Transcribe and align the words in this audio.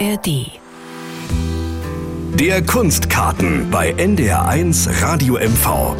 ARD. 0.00 0.50
Der 2.34 2.62
Kunstkarten 2.62 3.70
bei 3.70 3.94
NDR1 3.94 4.88
Radio 5.02 5.34
MV. 5.34 5.94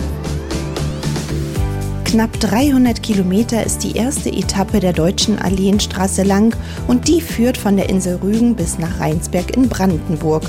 Knapp 2.05 2.41
300 2.41 3.03
Kilometer 3.03 3.65
ist 3.65 3.85
die 3.85 3.97
erste 3.97 4.31
Etappe 4.31 4.81
der 4.81 4.93
deutschen 4.93 5.39
Alleenstraße 5.39 6.25
lang 6.25 6.57
und 6.89 7.07
die 7.07 7.21
führt 7.21 7.57
von 7.57 7.77
der 7.77 7.89
Insel 7.89 8.17
Rügen 8.17 8.57
bis 8.57 8.79
nach 8.79 8.99
Rheinsberg 8.99 9.57
in 9.57 9.69
Brandenburg. 9.69 10.43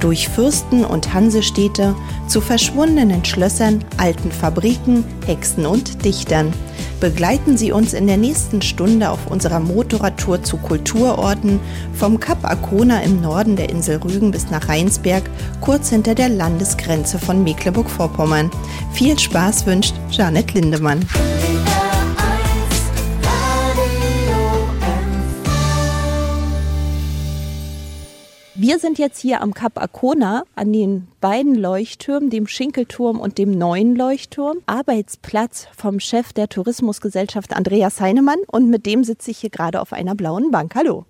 Durch 0.00 0.28
Fürsten- 0.28 0.84
und 0.84 1.14
Hansestädte, 1.14 1.94
zu 2.28 2.40
verschwundenen 2.42 3.24
Schlössern, 3.24 3.82
alten 3.96 4.30
Fabriken, 4.30 5.04
Hexen 5.26 5.64
und 5.64 6.04
Dichtern. 6.04 6.52
Begleiten 7.00 7.56
Sie 7.56 7.72
uns 7.72 7.94
in 7.94 8.06
der 8.06 8.18
nächsten 8.18 8.60
Stunde 8.60 9.08
auf 9.08 9.26
unserer 9.30 9.58
Motorradtour 9.58 10.42
zu 10.42 10.58
Kulturorten 10.58 11.58
vom 11.94 12.20
Kap 12.20 12.44
Arkona 12.44 13.00
im 13.02 13.22
Norden 13.22 13.56
der 13.56 13.70
Insel 13.70 13.96
Rügen 13.96 14.30
bis 14.30 14.50
nach 14.50 14.68
Rheinsberg, 14.68 15.22
kurz 15.62 15.88
hinter 15.88 16.14
der 16.14 16.28
Landesgrenze 16.28 17.18
von 17.18 17.42
Mecklenburg-Vorpommern. 17.42 18.50
Viel 18.92 19.18
Spaß 19.18 19.64
wünscht 19.64 19.94
Janet 20.10 20.52
Lindemann. 20.52 21.00
Wir 28.62 28.78
sind 28.78 28.98
jetzt 28.98 29.18
hier 29.18 29.40
am 29.40 29.54
Kap 29.54 29.80
Arkona 29.80 30.42
an 30.54 30.70
den 30.70 31.08
beiden 31.22 31.54
Leuchttürmen, 31.54 32.28
dem 32.28 32.46
Schinkelturm 32.46 33.18
und 33.18 33.38
dem 33.38 33.52
neuen 33.52 33.96
Leuchtturm. 33.96 34.58
Arbeitsplatz 34.66 35.66
vom 35.74 35.98
Chef 35.98 36.34
der 36.34 36.46
Tourismusgesellschaft 36.46 37.56
Andreas 37.56 38.02
Heinemann 38.02 38.36
und 38.48 38.68
mit 38.68 38.84
dem 38.84 39.02
sitze 39.02 39.30
ich 39.30 39.38
hier 39.38 39.48
gerade 39.48 39.80
auf 39.80 39.94
einer 39.94 40.14
blauen 40.14 40.50
Bank. 40.50 40.74
Hallo. 40.74 41.06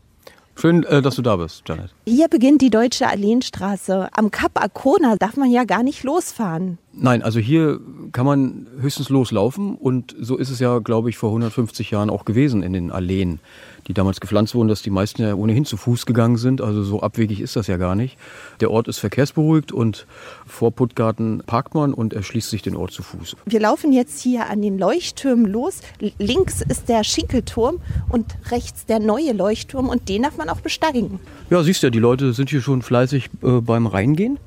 Schön, 0.54 0.84
äh, 0.84 1.02
dass 1.02 1.16
du 1.16 1.22
da 1.22 1.34
bist, 1.34 1.62
Janet. 1.66 1.92
Hier 2.06 2.28
beginnt 2.28 2.62
die 2.62 2.70
Deutsche 2.70 3.08
Alleenstraße. 3.08 4.10
Am 4.12 4.30
Kap 4.30 4.62
Arkona 4.62 5.16
darf 5.16 5.36
man 5.36 5.50
ja 5.50 5.64
gar 5.64 5.82
nicht 5.82 6.04
losfahren. 6.04 6.78
Nein, 6.92 7.22
also 7.22 7.38
hier 7.38 7.80
kann 8.12 8.26
man 8.26 8.66
höchstens 8.80 9.08
loslaufen 9.08 9.76
und 9.76 10.14
so 10.20 10.36
ist 10.36 10.50
es 10.50 10.58
ja, 10.58 10.80
glaube 10.80 11.08
ich, 11.08 11.16
vor 11.16 11.30
150 11.30 11.90
Jahren 11.90 12.10
auch 12.10 12.24
gewesen 12.24 12.62
in 12.62 12.72
den 12.72 12.90
Alleen 12.90 13.38
die 13.86 13.94
damals 13.94 14.20
gepflanzt 14.20 14.54
wurden, 14.54 14.68
dass 14.68 14.82
die 14.82 14.90
meisten 14.90 15.22
ja 15.22 15.34
ohnehin 15.34 15.64
zu 15.64 15.76
Fuß 15.76 16.06
gegangen 16.06 16.36
sind. 16.36 16.60
Also 16.60 16.82
so 16.82 17.00
abwegig 17.00 17.40
ist 17.40 17.56
das 17.56 17.66
ja 17.66 17.76
gar 17.76 17.94
nicht. 17.94 18.16
Der 18.60 18.70
Ort 18.70 18.88
ist 18.88 18.98
verkehrsberuhigt 18.98 19.72
und 19.72 20.06
vor 20.46 20.70
Puttgarten 20.70 21.42
parkt 21.46 21.74
man 21.74 21.94
und 21.94 22.12
erschließt 22.12 22.50
sich 22.50 22.62
den 22.62 22.76
Ort 22.76 22.92
zu 22.92 23.02
Fuß. 23.02 23.36
Wir 23.46 23.60
laufen 23.60 23.92
jetzt 23.92 24.20
hier 24.22 24.48
an 24.48 24.62
den 24.62 24.78
Leuchttürmen 24.78 25.46
los. 25.46 25.80
Links 26.18 26.62
ist 26.62 26.88
der 26.88 27.04
Schinkelturm 27.04 27.80
und 28.08 28.26
rechts 28.50 28.86
der 28.86 29.00
neue 29.00 29.32
Leuchtturm 29.32 29.88
und 29.88 30.08
den 30.08 30.22
darf 30.22 30.36
man 30.36 30.48
auch 30.48 30.60
besteigen. 30.60 31.20
Ja, 31.50 31.62
siehst 31.62 31.82
du, 31.82 31.90
die 31.90 31.98
Leute 31.98 32.32
sind 32.32 32.50
hier 32.50 32.60
schon 32.60 32.82
fleißig 32.82 33.30
äh, 33.42 33.60
beim 33.60 33.86
Reingehen. 33.86 34.38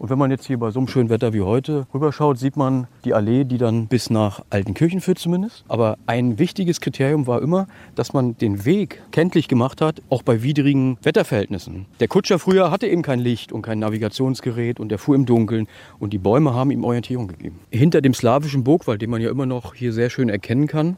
Und 0.00 0.08
wenn 0.08 0.18
man 0.18 0.30
jetzt 0.30 0.46
hier 0.46 0.58
bei 0.58 0.70
so 0.70 0.80
einem 0.80 0.88
schönen 0.88 1.10
Wetter 1.10 1.34
wie 1.34 1.42
heute 1.42 1.86
rüberschaut, 1.92 2.38
sieht 2.38 2.56
man 2.56 2.86
die 3.04 3.12
Allee, 3.12 3.44
die 3.44 3.58
dann 3.58 3.86
bis 3.86 4.08
nach 4.08 4.40
Altenkirchen 4.48 5.02
führt 5.02 5.18
zumindest. 5.18 5.62
Aber 5.68 5.98
ein 6.06 6.38
wichtiges 6.38 6.80
Kriterium 6.80 7.26
war 7.26 7.42
immer, 7.42 7.66
dass 7.96 8.14
man 8.14 8.34
den 8.38 8.64
Weg 8.64 9.02
kenntlich 9.10 9.46
gemacht 9.46 9.82
hat, 9.82 10.00
auch 10.08 10.22
bei 10.22 10.42
widrigen 10.42 10.96
Wetterverhältnissen. 11.02 11.84
Der 12.00 12.08
Kutscher 12.08 12.38
früher 12.38 12.70
hatte 12.70 12.86
eben 12.86 13.02
kein 13.02 13.20
Licht 13.20 13.52
und 13.52 13.60
kein 13.60 13.78
Navigationsgerät 13.78 14.80
und 14.80 14.90
er 14.90 14.96
fuhr 14.96 15.16
im 15.16 15.26
Dunkeln 15.26 15.68
und 15.98 16.14
die 16.14 16.18
Bäume 16.18 16.54
haben 16.54 16.70
ihm 16.70 16.82
Orientierung 16.82 17.28
gegeben. 17.28 17.60
Hinter 17.70 18.00
dem 18.00 18.14
slawischen 18.14 18.64
Burgwald, 18.64 19.02
den 19.02 19.10
man 19.10 19.20
ja 19.20 19.28
immer 19.28 19.44
noch 19.44 19.74
hier 19.74 19.92
sehr 19.92 20.08
schön 20.08 20.30
erkennen 20.30 20.66
kann, 20.66 20.96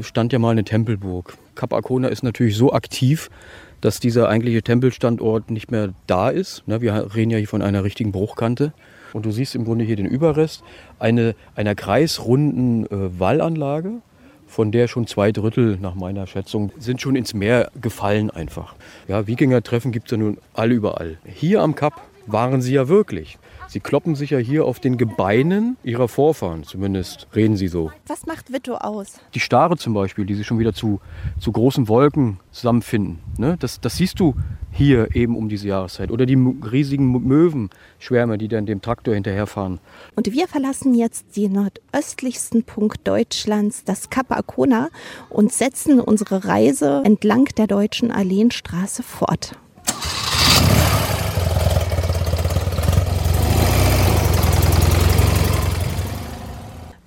stand 0.00 0.34
ja 0.34 0.38
mal 0.38 0.50
eine 0.50 0.64
Tempelburg. 0.64 1.38
Kap 1.54 1.72
Arkona 1.72 2.08
ist 2.08 2.22
natürlich 2.22 2.56
so 2.56 2.72
aktiv, 2.74 3.30
dass 3.80 4.00
dieser 4.00 4.28
eigentliche 4.28 4.62
Tempelstandort 4.62 5.50
nicht 5.50 5.70
mehr 5.70 5.92
da 6.06 6.30
ist. 6.30 6.66
Ne, 6.66 6.80
wir 6.80 7.14
reden 7.14 7.30
ja 7.30 7.38
hier 7.38 7.48
von 7.48 7.62
einer 7.62 7.84
richtigen 7.84 8.12
Bruchkante. 8.12 8.72
Und 9.12 9.24
du 9.24 9.30
siehst 9.30 9.54
im 9.54 9.64
Grunde 9.64 9.84
hier 9.84 9.96
den 9.96 10.06
Überrest 10.06 10.62
eine, 10.98 11.34
einer 11.54 11.74
kreisrunden 11.74 12.86
äh, 12.86 13.18
Wallanlage, 13.18 14.02
von 14.46 14.72
der 14.72 14.88
schon 14.88 15.06
zwei 15.06 15.32
Drittel 15.32 15.78
nach 15.80 15.94
meiner 15.94 16.26
Schätzung 16.26 16.72
sind 16.78 17.00
schon 17.00 17.16
ins 17.16 17.34
Meer 17.34 17.70
gefallen 17.80 18.30
einfach. 18.30 18.74
Ja, 19.06 19.26
Wikinger-Treffen 19.26 19.92
gibt 19.92 20.06
es 20.06 20.12
ja 20.12 20.18
nun 20.18 20.38
alle 20.54 20.74
überall. 20.74 21.18
Hier 21.24 21.62
am 21.62 21.74
Kap 21.74 22.00
waren 22.32 22.62
sie 22.62 22.74
ja 22.74 22.88
wirklich. 22.88 23.38
Sie 23.68 23.80
kloppen 23.80 24.14
sich 24.14 24.30
ja 24.30 24.38
hier 24.38 24.64
auf 24.64 24.80
den 24.80 24.96
Gebeinen 24.96 25.76
ihrer 25.84 26.08
Vorfahren, 26.08 26.64
zumindest 26.64 27.26
reden 27.34 27.56
sie 27.56 27.68
so. 27.68 27.90
Was 28.06 28.24
macht 28.24 28.50
Witto 28.50 28.76
aus? 28.76 29.20
Die 29.34 29.40
Stare 29.40 29.76
zum 29.76 29.92
Beispiel, 29.92 30.24
die 30.24 30.34
sich 30.34 30.46
schon 30.46 30.58
wieder 30.58 30.72
zu, 30.72 31.00
zu 31.38 31.52
großen 31.52 31.86
Wolken 31.86 32.40
zusammenfinden. 32.50 33.18
Ne? 33.36 33.56
Das, 33.60 33.80
das 33.80 33.96
siehst 33.96 34.20
du 34.20 34.34
hier 34.72 35.14
eben 35.14 35.36
um 35.36 35.50
diese 35.50 35.68
Jahreszeit. 35.68 36.10
Oder 36.10 36.24
die 36.24 36.34
riesigen 36.34 37.10
Möwenschwärme, 37.26 38.38
die 38.38 38.48
dann 38.48 38.64
dem 38.64 38.80
Traktor 38.80 39.14
hinterherfahren. 39.14 39.80
Und 40.14 40.32
wir 40.32 40.48
verlassen 40.48 40.94
jetzt 40.94 41.36
den 41.36 41.52
nordöstlichsten 41.52 42.62
Punkt 42.62 43.06
Deutschlands, 43.06 43.84
das 43.84 44.08
Kap 44.08 44.30
Arkona, 44.30 44.88
und 45.28 45.52
setzen 45.52 46.00
unsere 46.00 46.46
Reise 46.46 47.02
entlang 47.04 47.46
der 47.56 47.66
deutschen 47.66 48.10
Alleenstraße 48.10 49.02
fort. 49.02 49.58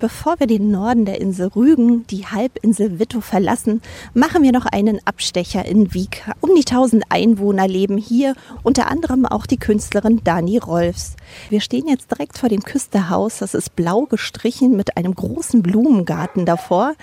Bevor 0.02 0.40
wir 0.40 0.48
den 0.48 0.72
Norden 0.72 1.04
der 1.04 1.20
Insel 1.20 1.46
Rügen, 1.54 2.04
die 2.08 2.26
Halbinsel 2.26 2.98
Witto 2.98 3.20
verlassen, 3.20 3.80
machen 4.14 4.42
wir 4.42 4.50
noch 4.50 4.66
einen 4.66 4.98
Abstecher 5.06 5.64
in 5.64 5.94
Wieg. 5.94 6.24
Um 6.40 6.56
die 6.56 6.68
1000 6.68 7.04
Einwohner 7.08 7.68
leben 7.68 7.98
hier, 7.98 8.34
unter 8.64 8.88
anderem 8.90 9.26
auch 9.26 9.46
die 9.46 9.58
Künstlerin 9.58 10.20
Dani 10.24 10.58
Rolfs. 10.58 11.14
Wir 11.50 11.60
stehen 11.60 11.86
jetzt 11.86 12.10
direkt 12.10 12.36
vor 12.36 12.48
dem 12.48 12.64
Küsterhaus. 12.64 13.38
Das 13.38 13.54
ist 13.54 13.76
blau 13.76 14.06
gestrichen 14.06 14.76
mit 14.76 14.96
einem 14.96 15.14
großen 15.14 15.62
Blumengarten 15.62 16.46
davor. 16.46 16.94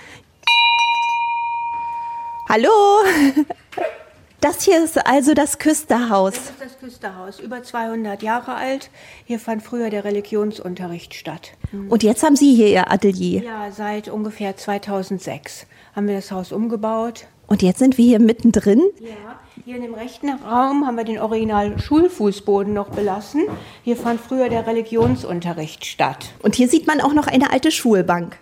Hallo! 2.50 2.68
Das 4.40 4.62
hier 4.62 4.82
ist 4.82 5.06
also 5.06 5.34
das 5.34 5.58
Küsterhaus. 5.58 6.32
Das 6.32 6.44
ist 6.44 6.60
das 6.60 6.78
Küsterhaus, 6.78 7.40
über 7.40 7.62
200 7.62 8.22
Jahre 8.22 8.54
alt. 8.54 8.90
Hier 9.26 9.38
fand 9.38 9.62
früher 9.62 9.90
der 9.90 10.04
Religionsunterricht 10.04 11.12
statt. 11.12 11.52
Und 11.90 12.02
jetzt 12.02 12.22
haben 12.22 12.36
Sie 12.36 12.54
hier 12.54 12.68
Ihr 12.68 12.90
Atelier? 12.90 13.42
Ja, 13.42 13.70
seit 13.70 14.08
ungefähr 14.08 14.56
2006 14.56 15.66
haben 15.94 16.08
wir 16.08 16.14
das 16.14 16.32
Haus 16.32 16.52
umgebaut. 16.52 17.26
Und 17.48 17.60
jetzt 17.60 17.80
sind 17.80 17.98
wir 17.98 18.04
hier 18.06 18.20
mittendrin? 18.20 18.82
Ja, 19.00 19.40
hier 19.66 19.76
in 19.76 19.82
dem 19.82 19.92
rechten 19.94 20.30
Raum 20.30 20.86
haben 20.86 20.96
wir 20.96 21.04
den 21.04 21.18
original 21.18 21.78
Schulfußboden 21.78 22.72
noch 22.72 22.88
belassen. 22.88 23.42
Hier 23.82 23.96
fand 23.96 24.20
früher 24.20 24.48
der 24.48 24.66
Religionsunterricht 24.66 25.84
statt. 25.84 26.30
Und 26.42 26.54
hier 26.54 26.68
sieht 26.68 26.86
man 26.86 27.02
auch 27.02 27.12
noch 27.12 27.26
eine 27.26 27.52
alte 27.52 27.70
Schulbank. 27.70 28.38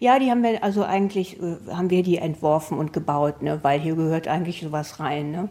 Ja, 0.00 0.18
die 0.18 0.30
haben 0.30 0.42
wir 0.42 0.64
also 0.64 0.82
eigentlich 0.82 1.38
äh, 1.42 1.56
haben 1.70 1.90
wir 1.90 2.02
die 2.02 2.16
entworfen 2.16 2.78
und 2.78 2.94
gebaut, 2.94 3.42
ne? 3.42 3.58
weil 3.62 3.78
hier 3.78 3.94
gehört 3.94 4.28
eigentlich 4.28 4.62
sowas 4.62 4.98
rein. 4.98 5.30
Ne? 5.30 5.50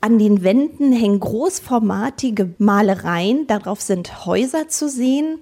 An 0.00 0.18
den 0.18 0.42
Wänden 0.42 0.92
hängen 0.92 1.20
großformatige 1.20 2.54
Malereien. 2.58 3.46
Darauf 3.46 3.80
sind 3.80 4.26
Häuser 4.26 4.66
zu 4.66 4.88
sehen. 4.88 5.38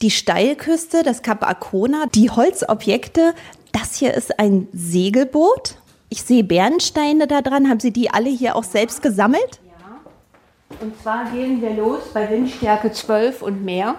Die 0.00 0.12
Steilküste, 0.12 1.02
das 1.02 1.22
Kap 1.22 1.42
Arkona, 1.42 2.06
die 2.14 2.30
Holzobjekte. 2.30 3.34
Das 3.72 3.96
hier 3.96 4.14
ist 4.14 4.38
ein 4.38 4.68
Segelboot. 4.72 5.76
Ich 6.08 6.22
sehe 6.22 6.44
Bernsteine 6.44 7.26
da 7.26 7.42
dran. 7.42 7.68
Haben 7.68 7.80
Sie 7.80 7.92
die 7.92 8.10
alle 8.10 8.30
hier 8.30 8.54
auch 8.54 8.64
selbst 8.64 9.02
gesammelt? 9.02 9.60
Ja. 9.66 10.80
Und 10.80 10.96
zwar 11.02 11.32
gehen 11.32 11.60
wir 11.60 11.74
los 11.74 12.02
bei 12.14 12.30
Windstärke 12.30 12.92
12 12.92 13.42
und 13.42 13.64
mehr. 13.64 13.96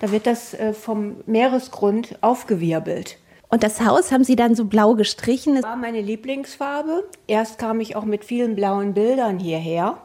Da 0.00 0.10
wird 0.10 0.26
das 0.26 0.54
äh, 0.54 0.72
vom 0.72 1.16
Meeresgrund 1.26 2.16
aufgewirbelt. 2.22 3.18
Und 3.52 3.62
das 3.62 3.82
Haus 3.82 4.10
haben 4.10 4.24
Sie 4.24 4.34
dann 4.34 4.54
so 4.54 4.64
blau 4.64 4.94
gestrichen? 4.94 5.56
Das 5.56 5.64
war 5.64 5.76
meine 5.76 6.00
Lieblingsfarbe. 6.00 7.04
Erst 7.26 7.58
kam 7.58 7.80
ich 7.80 7.96
auch 7.96 8.06
mit 8.06 8.24
vielen 8.24 8.56
blauen 8.56 8.94
Bildern 8.94 9.38
hierher. 9.38 9.98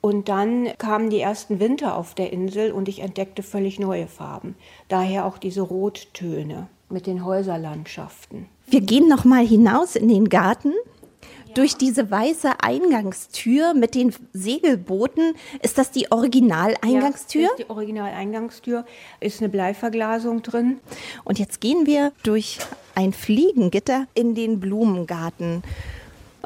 Und 0.00 0.28
dann 0.28 0.66
kamen 0.78 1.08
die 1.08 1.20
ersten 1.20 1.60
Winter 1.60 1.96
auf 1.96 2.16
der 2.16 2.32
Insel 2.32 2.72
und 2.72 2.88
ich 2.88 2.98
entdeckte 2.98 3.44
völlig 3.44 3.78
neue 3.78 4.08
Farben. 4.08 4.56
Daher 4.88 5.26
auch 5.26 5.38
diese 5.38 5.60
Rottöne 5.60 6.66
mit 6.88 7.06
den 7.06 7.24
Häuserlandschaften. 7.24 8.46
Wir 8.66 8.80
gehen 8.80 9.08
noch 9.08 9.24
mal 9.24 9.46
hinaus 9.46 9.94
in 9.94 10.08
den 10.08 10.28
Garten. 10.28 10.72
Durch 11.54 11.76
diese 11.76 12.10
weiße 12.10 12.62
Eingangstür 12.62 13.74
mit 13.74 13.94
den 13.94 14.14
Segelbooten, 14.32 15.34
ist 15.62 15.78
das 15.78 15.90
die 15.90 16.10
Originaleingangstür? 16.10 17.42
Ja, 17.42 17.48
ist 17.48 17.58
die 17.58 17.70
Originaleingangstür, 17.70 18.84
ist 19.20 19.40
eine 19.40 19.48
Bleiverglasung 19.48 20.42
drin. 20.42 20.80
Und 21.24 21.38
jetzt 21.38 21.60
gehen 21.60 21.86
wir 21.86 22.12
durch 22.22 22.58
ein 22.94 23.12
Fliegengitter 23.12 24.06
in 24.14 24.34
den 24.34 24.60
Blumengarten. 24.60 25.62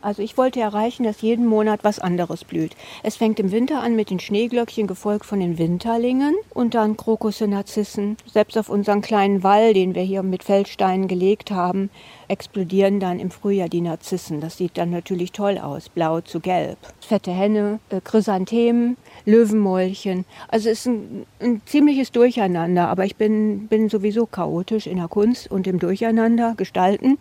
Also 0.06 0.22
ich 0.22 0.38
wollte 0.38 0.60
erreichen, 0.60 1.02
dass 1.02 1.20
jeden 1.20 1.46
Monat 1.46 1.80
was 1.82 1.98
anderes 1.98 2.44
blüht. 2.44 2.76
Es 3.02 3.16
fängt 3.16 3.40
im 3.40 3.50
Winter 3.50 3.82
an 3.82 3.96
mit 3.96 4.08
den 4.08 4.20
Schneeglöckchen, 4.20 4.86
gefolgt 4.86 5.26
von 5.26 5.40
den 5.40 5.58
Winterlingen 5.58 6.36
und 6.54 6.74
dann 6.74 6.96
Krokusse, 6.96 7.48
Narzissen. 7.48 8.16
Selbst 8.32 8.56
auf 8.56 8.68
unseren 8.68 9.00
kleinen 9.00 9.42
Wall, 9.42 9.74
den 9.74 9.96
wir 9.96 10.02
hier 10.02 10.22
mit 10.22 10.44
Feldsteinen 10.44 11.08
gelegt 11.08 11.50
haben, 11.50 11.90
explodieren 12.28 13.00
dann 13.00 13.18
im 13.18 13.32
Frühjahr 13.32 13.68
die 13.68 13.80
Narzissen. 13.80 14.40
Das 14.40 14.58
sieht 14.58 14.78
dann 14.78 14.90
natürlich 14.90 15.32
toll 15.32 15.58
aus, 15.58 15.88
blau 15.88 16.20
zu 16.20 16.38
gelb. 16.38 16.78
Fette 17.00 17.32
Henne, 17.32 17.80
äh, 17.90 18.00
Chrysanthemen, 18.00 18.96
Löwenmäulchen. 19.24 20.24
Also 20.46 20.68
es 20.68 20.80
ist 20.80 20.86
ein, 20.86 21.26
ein, 21.40 21.62
ziemliches 21.66 22.12
Durcheinander, 22.12 22.86
aber 22.86 23.06
ich 23.06 23.16
bin, 23.16 23.66
bin 23.66 23.88
sowieso 23.88 24.26
chaotisch 24.26 24.86
in 24.86 24.98
der 24.98 25.08
Kunst 25.08 25.50
und 25.50 25.66
im 25.66 25.80
Durcheinander 25.80 26.54
gestalten. 26.56 27.18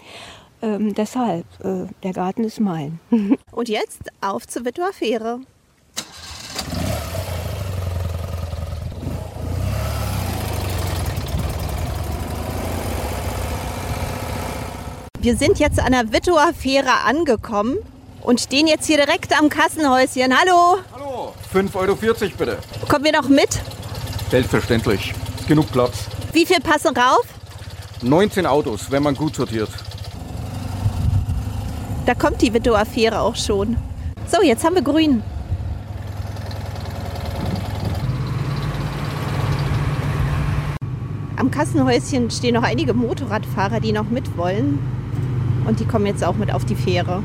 Ähm, 0.66 0.96
deshalb, 0.96 1.46
äh, 1.64 1.86
der 2.02 2.14
Garten 2.14 2.44
ist 2.44 2.60
mein. 2.60 3.00
und 3.52 3.70
jetzt 3.70 4.02
auf 4.20 4.48
zur 4.48 4.66
Witwer 4.66 4.92
Fähre. 4.94 5.42
Wir 15.20 15.38
sind 15.38 15.60
jetzt 15.60 15.80
an 15.80 15.92
der 15.92 16.12
Wittower 16.12 16.52
Fähre 16.54 17.02
angekommen 17.06 17.78
und 18.22 18.42
stehen 18.42 18.66
jetzt 18.66 18.88
hier 18.88 18.98
direkt 18.98 19.38
am 19.38 19.50
Kassenhäuschen. 19.50 20.36
Hallo. 20.36 20.80
Hallo. 20.94 21.34
5,40 21.54 21.76
Euro 21.76 21.96
bitte. 22.38 22.58
Kommen 22.90 23.06
wir 23.06 23.12
noch 23.12 23.30
mit? 23.30 23.62
Selbstverständlich. 24.32 25.14
Genug 25.48 25.72
Platz. 25.72 26.06
Wie 26.34 26.46
viel 26.46 26.60
passen 26.60 26.96
rauf? 26.98 27.26
19 28.02 28.48
Autos, 28.48 28.90
wenn 28.90 29.04
man 29.04 29.16
gut 29.16 29.36
sortiert. 29.36 29.70
Da 32.06 32.14
kommt 32.14 32.42
die 32.44 32.54
Wittower 32.54 32.86
Fähre 32.86 33.20
auch 33.20 33.36
schon. 33.36 33.78
So, 34.28 34.44
jetzt 34.44 34.64
haben 34.64 34.76
wir 34.76 34.84
grün. 34.84 35.24
Am 41.38 41.50
Kassenhäuschen 41.50 42.30
stehen 42.30 42.54
noch 42.54 42.64
einige 42.64 42.94
Motorradfahrer, 42.94 43.80
die 43.80 43.92
noch 43.92 44.10
mit 44.10 44.38
wollen. 44.38 44.78
Und 45.66 45.80
die 45.80 45.86
kommen 45.86 46.06
jetzt 46.06 46.24
auch 46.24 46.36
mit 46.36 46.54
auf 46.54 46.64
die 46.66 46.76
Fähre. 46.76 47.24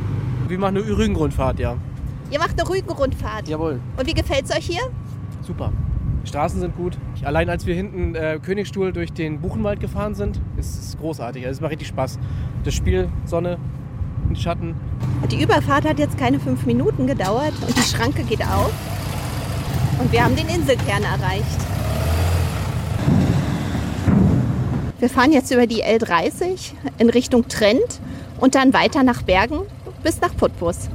Wir 0.48 0.58
machen 0.58 0.78
eine 0.78 0.86
Rügenrundfahrt, 0.86 1.58
ja. 1.60 1.76
Ihr 2.30 2.38
macht 2.38 2.58
eine 2.58 2.68
Rügenrundfahrt? 2.68 3.48
Jawohl. 3.48 3.80
Und 3.98 4.06
wie 4.06 4.14
gefällt 4.14 4.46
es 4.46 4.56
euch 4.56 4.64
hier? 4.64 4.82
Super. 5.42 5.72
Die 6.24 6.28
Straßen 6.28 6.58
sind 6.58 6.74
gut. 6.76 6.96
Allein 7.22 7.50
als 7.50 7.66
wir 7.66 7.74
hinten 7.74 8.14
äh, 8.14 8.38
Königstuhl 8.42 8.92
durch 8.92 9.12
den 9.12 9.40
Buchenwald 9.40 9.80
gefahren 9.80 10.14
sind, 10.14 10.40
ist 10.56 10.78
es 10.78 10.96
großartig. 10.98 11.44
Also 11.44 11.58
es 11.58 11.60
macht 11.60 11.72
richtig 11.72 11.88
Spaß. 11.88 12.18
Das 12.64 12.74
Spiel, 12.74 13.08
Sonne, 13.26 13.58
Schatten. 14.36 14.74
Die 15.30 15.42
Überfahrt 15.42 15.84
hat 15.84 15.98
jetzt 15.98 16.18
keine 16.18 16.40
fünf 16.40 16.66
Minuten 16.66 17.06
gedauert 17.06 17.52
und 17.66 17.76
die 17.76 17.82
Schranke 17.82 18.22
geht 18.24 18.42
auf. 18.42 18.72
Und 19.98 20.12
wir 20.12 20.24
haben 20.24 20.36
den 20.36 20.48
Inselkern 20.48 21.02
erreicht. 21.02 21.58
Wir 24.98 25.08
fahren 25.08 25.32
jetzt 25.32 25.50
über 25.50 25.66
die 25.66 25.82
L30 25.82 26.72
in 26.98 27.10
Richtung 27.10 27.48
Trent 27.48 28.00
und 28.38 28.54
dann 28.54 28.72
weiter 28.72 29.02
nach 29.02 29.22
Bergen 29.22 29.60
bis 30.02 30.20
nach 30.20 30.36
Putbus. 30.36 30.88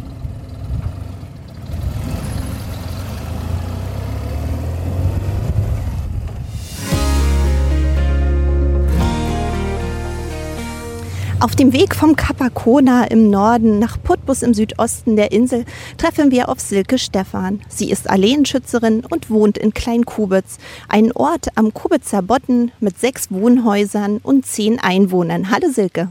Auf 11.46 11.56
dem 11.56 11.74
Weg 11.74 11.94
vom 11.94 12.16
Kapakona 12.16 13.04
im 13.04 13.30
Norden 13.30 13.78
nach 13.78 14.02
Putbus 14.02 14.42
im 14.42 14.56
Südosten 14.56 15.16
der 15.16 15.32
Insel 15.32 15.64
treffen 15.96 16.32
wir 16.32 16.50
auf 16.50 16.60
Silke 16.60 16.98
Stephan. 16.98 17.62
Sie 17.70 17.92
ist 17.92 18.10
Alleenschützerin 18.10 19.06
und 19.06 19.30
wohnt 19.30 19.60
in 19.60 19.72
Kleinkubitz, 19.72 20.58
ein 20.90 21.12
Ort 21.12 21.50
am 21.54 21.72
Kubitzer 21.72 22.24
Botten 22.24 22.72
mit 22.80 22.98
sechs 22.98 23.30
Wohnhäusern 23.30 24.22
und 24.24 24.48
zehn 24.48 24.80
Einwohnern. 24.80 25.52
Hallo 25.52 25.70
Silke. 25.70 26.10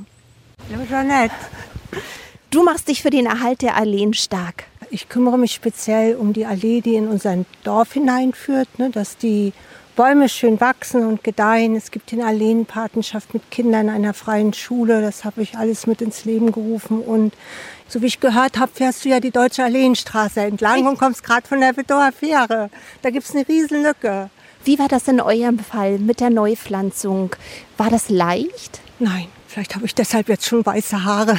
Ja, 0.70 0.78
Jeanette. 0.88 1.34
Du 2.52 2.62
machst 2.62 2.86
dich 2.86 3.02
für 3.02 3.10
den 3.10 3.26
Erhalt 3.26 3.60
der 3.62 3.76
Alleen 3.76 4.14
stark. 4.14 4.66
Ich 4.90 5.08
kümmere 5.08 5.36
mich 5.36 5.52
speziell 5.52 6.14
um 6.14 6.32
die 6.32 6.46
Allee, 6.46 6.80
die 6.80 6.94
in 6.94 7.08
unser 7.08 7.44
Dorf 7.64 7.92
hineinführt, 7.92 8.78
ne, 8.78 8.90
dass 8.90 9.16
die 9.16 9.52
Bäume 9.96 10.28
schön 10.28 10.60
wachsen 10.60 11.06
und 11.06 11.22
gedeihen. 11.22 11.76
Es 11.76 11.92
gibt 11.92 12.12
eine 12.12 12.26
Alleenpatenschaft 12.26 13.32
mit 13.32 13.48
Kindern 13.52 13.88
einer 13.88 14.12
freien 14.12 14.52
Schule. 14.52 15.00
Das 15.00 15.24
habe 15.24 15.42
ich 15.42 15.56
alles 15.56 15.86
mit 15.86 16.02
ins 16.02 16.24
Leben 16.24 16.50
gerufen. 16.50 17.00
Und 17.00 17.32
so 17.86 18.02
wie 18.02 18.06
ich 18.06 18.18
gehört 18.18 18.58
habe, 18.58 18.72
fährst 18.74 19.04
du 19.04 19.10
ja 19.10 19.20
die 19.20 19.30
Deutsche 19.30 19.62
Alleenstraße 19.62 20.40
entlang 20.40 20.88
und 20.88 20.98
kommst 20.98 21.22
gerade 21.22 21.46
von 21.46 21.60
der 21.60 21.76
Wittower 21.76 22.10
Fähre. 22.10 22.70
Da 23.02 23.10
gibt 23.10 23.24
es 23.24 23.36
eine 23.36 23.46
Riesenlücke. 23.46 24.30
Wie 24.64 24.80
war 24.80 24.88
das 24.88 25.06
in 25.06 25.20
eurem 25.20 25.60
Fall 25.60 25.98
mit 25.98 26.18
der 26.18 26.30
Neupflanzung? 26.30 27.36
War 27.76 27.90
das 27.90 28.08
leicht? 28.08 28.80
Nein, 28.98 29.28
Vielleicht 29.54 29.76
habe 29.76 29.86
ich 29.86 29.94
deshalb 29.94 30.28
jetzt 30.28 30.46
schon 30.46 30.66
weiße 30.66 31.04
Haare. 31.04 31.38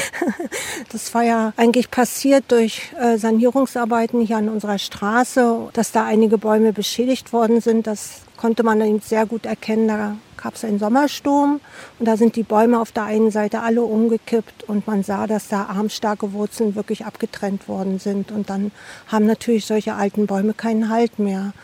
das 0.90 1.14
war 1.14 1.22
ja 1.22 1.54
eigentlich 1.56 1.90
passiert 1.90 2.44
durch 2.48 2.92
äh, 3.00 3.16
Sanierungsarbeiten 3.16 4.20
hier 4.20 4.36
an 4.36 4.50
unserer 4.50 4.76
Straße, 4.76 5.70
dass 5.72 5.92
da 5.92 6.04
einige 6.04 6.36
Bäume 6.36 6.74
beschädigt 6.74 7.32
worden 7.32 7.62
sind. 7.62 7.86
Das 7.86 8.20
konnte 8.36 8.62
man 8.64 8.82
eben 8.82 9.00
sehr 9.00 9.24
gut 9.24 9.46
erkennen. 9.46 9.88
Da 9.88 10.16
gab 10.36 10.56
es 10.56 10.64
einen 10.66 10.78
Sommersturm 10.78 11.62
und 11.98 12.04
da 12.04 12.18
sind 12.18 12.36
die 12.36 12.42
Bäume 12.42 12.78
auf 12.78 12.92
der 12.92 13.04
einen 13.04 13.30
Seite 13.30 13.62
alle 13.62 13.80
umgekippt 13.80 14.64
und 14.64 14.86
man 14.86 15.02
sah, 15.02 15.26
dass 15.26 15.48
da 15.48 15.62
armstarke 15.70 16.34
Wurzeln 16.34 16.74
wirklich 16.74 17.06
abgetrennt 17.06 17.66
worden 17.66 17.98
sind. 17.98 18.30
Und 18.30 18.50
dann 18.50 18.72
haben 19.06 19.24
natürlich 19.24 19.64
solche 19.64 19.94
alten 19.94 20.26
Bäume 20.26 20.52
keinen 20.52 20.90
Halt 20.90 21.18
mehr. 21.18 21.54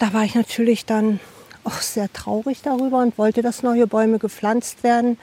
Da 0.00 0.12
war 0.12 0.24
ich 0.24 0.34
natürlich 0.34 0.84
dann 0.84 1.20
auch 1.64 1.80
sehr 1.80 2.12
traurig 2.12 2.62
darüber 2.62 2.98
und 2.98 3.18
wollte, 3.18 3.42
dass 3.42 3.62
neue 3.62 3.86
Bäume 3.86 4.18
gepflanzt 4.18 4.82
werden. 4.82 5.18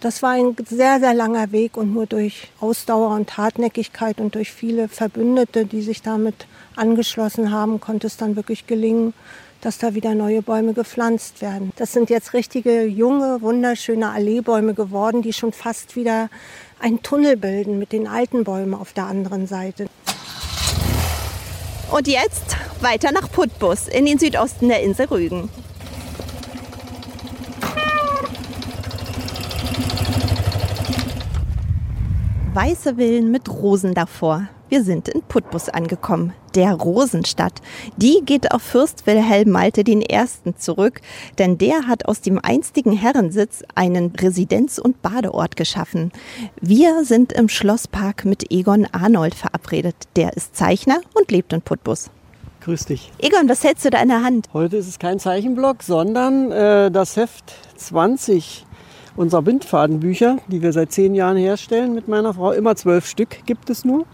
Das 0.00 0.22
war 0.22 0.30
ein 0.30 0.56
sehr, 0.68 0.98
sehr 0.98 1.14
langer 1.14 1.52
Weg 1.52 1.76
und 1.76 1.92
nur 1.94 2.06
durch 2.06 2.48
Ausdauer 2.60 3.14
und 3.14 3.36
Hartnäckigkeit 3.36 4.20
und 4.20 4.34
durch 4.34 4.50
viele 4.50 4.88
Verbündete, 4.88 5.64
die 5.64 5.80
sich 5.80 6.02
damit 6.02 6.46
angeschlossen 6.74 7.52
haben, 7.52 7.78
konnte 7.78 8.08
es 8.08 8.16
dann 8.16 8.34
wirklich 8.34 8.66
gelingen, 8.66 9.14
dass 9.60 9.78
da 9.78 9.94
wieder 9.94 10.16
neue 10.16 10.42
Bäume 10.42 10.74
gepflanzt 10.74 11.40
werden. 11.40 11.72
Das 11.76 11.92
sind 11.92 12.10
jetzt 12.10 12.34
richtige 12.34 12.82
junge, 12.84 13.42
wunderschöne 13.42 14.10
Alleebäume 14.10 14.74
geworden, 14.74 15.22
die 15.22 15.32
schon 15.32 15.52
fast 15.52 15.94
wieder 15.94 16.30
einen 16.80 17.00
Tunnel 17.02 17.36
bilden 17.36 17.78
mit 17.78 17.92
den 17.92 18.08
alten 18.08 18.42
Bäumen 18.42 18.74
auf 18.74 18.92
der 18.92 19.06
anderen 19.06 19.46
Seite. 19.46 19.86
Und 21.92 22.08
jetzt 22.08 22.56
weiter 22.80 23.12
nach 23.12 23.30
Putbus 23.30 23.86
in 23.86 24.06
den 24.06 24.18
Südosten 24.18 24.68
der 24.68 24.82
Insel 24.82 25.06
Rügen. 25.06 25.48
Weiße 32.54 32.96
Villen 32.96 33.30
mit 33.30 33.48
Rosen 33.48 33.94
davor. 33.94 34.46
Wir 34.68 34.84
sind 34.84 35.08
in 35.08 35.22
Putbus 35.22 35.70
angekommen, 35.70 36.34
der 36.54 36.74
Rosenstadt. 36.74 37.62
Die 37.96 38.20
geht 38.26 38.52
auf 38.52 38.60
Fürst 38.60 39.06
Wilhelm 39.06 39.50
Malte 39.50 39.82
I. 39.88 40.26
zurück, 40.58 41.00
denn 41.38 41.56
der 41.56 41.86
hat 41.86 42.06
aus 42.06 42.20
dem 42.20 42.38
einstigen 42.38 42.92
Herrensitz 42.92 43.62
einen 43.74 44.10
Residenz- 44.10 44.78
und 44.78 45.00
Badeort 45.00 45.56
geschaffen. 45.56 46.12
Wir 46.60 47.06
sind 47.06 47.32
im 47.32 47.48
Schlosspark 47.48 48.26
mit 48.26 48.50
Egon 48.50 48.86
Arnold 48.92 49.34
verabredet. 49.34 49.96
Der 50.16 50.36
ist 50.36 50.54
Zeichner 50.54 51.00
und 51.14 51.30
lebt 51.30 51.54
in 51.54 51.62
Putbus. 51.62 52.10
Grüß 52.60 52.84
dich. 52.84 53.10
Egon, 53.18 53.48
was 53.48 53.64
hältst 53.64 53.86
du 53.86 53.90
da 53.90 54.02
in 54.02 54.08
der 54.08 54.22
Hand? 54.22 54.48
Heute 54.52 54.76
ist 54.76 54.88
es 54.88 54.98
kein 54.98 55.18
Zeichenblock, 55.18 55.82
sondern 55.82 56.52
äh, 56.52 56.90
das 56.90 57.16
Heft 57.16 57.54
20 57.76 58.66
unserer 59.16 59.42
Bindfadenbücher, 59.42 60.38
die 60.48 60.62
wir 60.62 60.72
seit 60.72 60.92
zehn 60.92 61.14
Jahren 61.14 61.36
herstellen 61.36 61.94
mit 61.94 62.08
meiner 62.08 62.34
Frau. 62.34 62.52
Immer 62.52 62.76
zwölf 62.76 63.06
Stück 63.06 63.44
gibt 63.46 63.70
es 63.70 63.84
nur. 63.84 64.06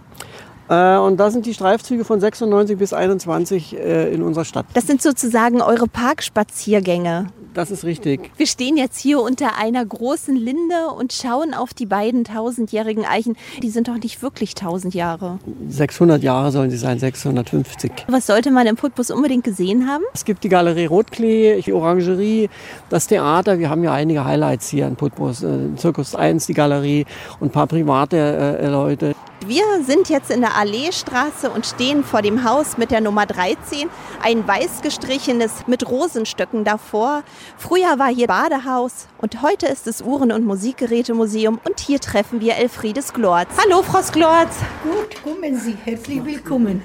Äh, 0.69 0.99
und 0.99 1.19
da 1.19 1.31
sind 1.31 1.47
die 1.47 1.55
Streifzüge 1.55 2.05
von 2.05 2.21
96 2.21 2.77
bis 2.79 2.93
21 2.93 3.77
äh, 3.77 4.13
in 4.13 4.23
unserer 4.23 4.45
Stadt. 4.45 4.67
Das 4.75 4.87
sind 4.87 5.03
sozusagen 5.03 5.63
eure 5.63 5.89
Parkspaziergänge. 5.89 7.27
Das 7.55 7.71
ist 7.71 7.85
richtig. 7.85 8.31
Wir 8.37 8.47
stehen 8.47 8.77
jetzt 8.77 8.99
hier 9.01 9.21
unter 9.21 9.59
einer 9.59 9.85
großen 9.85 10.37
Linde 10.37 10.89
und 10.97 11.13
schauen 11.13 11.55
auf 11.55 11.75
die 11.75 11.87
beiden 11.87 12.25
tausendjährigen 12.25 13.05
Eichen. 13.05 13.37
Die 13.63 13.71
sind 13.71 13.89
doch 13.89 13.97
nicht 13.97 14.23
wirklich 14.23 14.55
tausend 14.55 14.95
Jahre. 14.95 15.39
600 15.69 16.23
Jahre 16.23 16.53
sollen 16.53 16.71
sie 16.71 16.77
sein, 16.77 16.99
650. 16.99 17.91
Was 18.09 18.27
sollte 18.27 18.51
man 18.51 18.67
im 18.67 18.77
Putbus 18.77 19.11
unbedingt 19.11 19.45
gesehen 19.45 19.89
haben? 19.89 20.05
Es 20.13 20.25
gibt 20.25 20.45
die 20.45 20.49
Galerie 20.49 20.87
Rotklee, 20.87 21.63
die 21.63 21.73
Orangerie, 21.73 22.49
das 22.91 23.07
Theater. 23.07 23.59
Wir 23.59 23.71
haben 23.71 23.83
ja 23.83 23.93
einige 23.93 24.25
Highlights 24.25 24.69
hier 24.69 24.87
in 24.87 24.95
Putbus. 24.95 25.43
Äh, 25.43 25.75
Zirkus 25.77 26.15
1, 26.15 26.47
die 26.47 26.55
Galerie 26.55 27.07
und 27.41 27.49
ein 27.49 27.53
paar 27.53 27.67
private 27.67 28.69
Leute. 28.71 29.15
Wir 29.49 29.65
sind 29.83 30.11
jetzt 30.11 30.31
in 30.31 30.43
der 30.43 30.57
Alleestraße 30.57 31.49
und 31.49 31.65
stehen 31.65 32.05
vor 32.05 32.21
dem 32.21 32.45
Haus 32.45 32.77
mit 32.77 32.91
der 32.91 33.01
Nummer 33.01 33.25
13. 33.25 33.89
Ein 34.23 34.47
weiß 34.47 34.83
gestrichenes 34.83 35.67
mit 35.67 35.89
Rosenstöcken 35.89 36.65
davor. 36.65 37.23
Früher 37.57 37.99
war 37.99 38.09
hier 38.09 38.27
Badehaus 38.27 39.09
und 39.17 39.41
heute 39.41 39.65
ist 39.65 39.87
es 39.87 40.03
Uhren- 40.03 40.33
und 40.33 40.45
Musikgerätemuseum 40.45 41.61
und 41.67 41.81
hier 41.81 41.99
treffen 41.99 42.43
wir 42.43 42.57
Elfriedes 42.57 43.15
Glorz. 43.15 43.49
Hallo, 43.57 43.83
Frau 43.83 44.03
Glorz. 44.13 44.55
Gut, 44.83 45.23
kommen 45.23 45.59
Sie. 45.59 45.79
Herzlich 45.83 46.23
willkommen. 46.23 46.83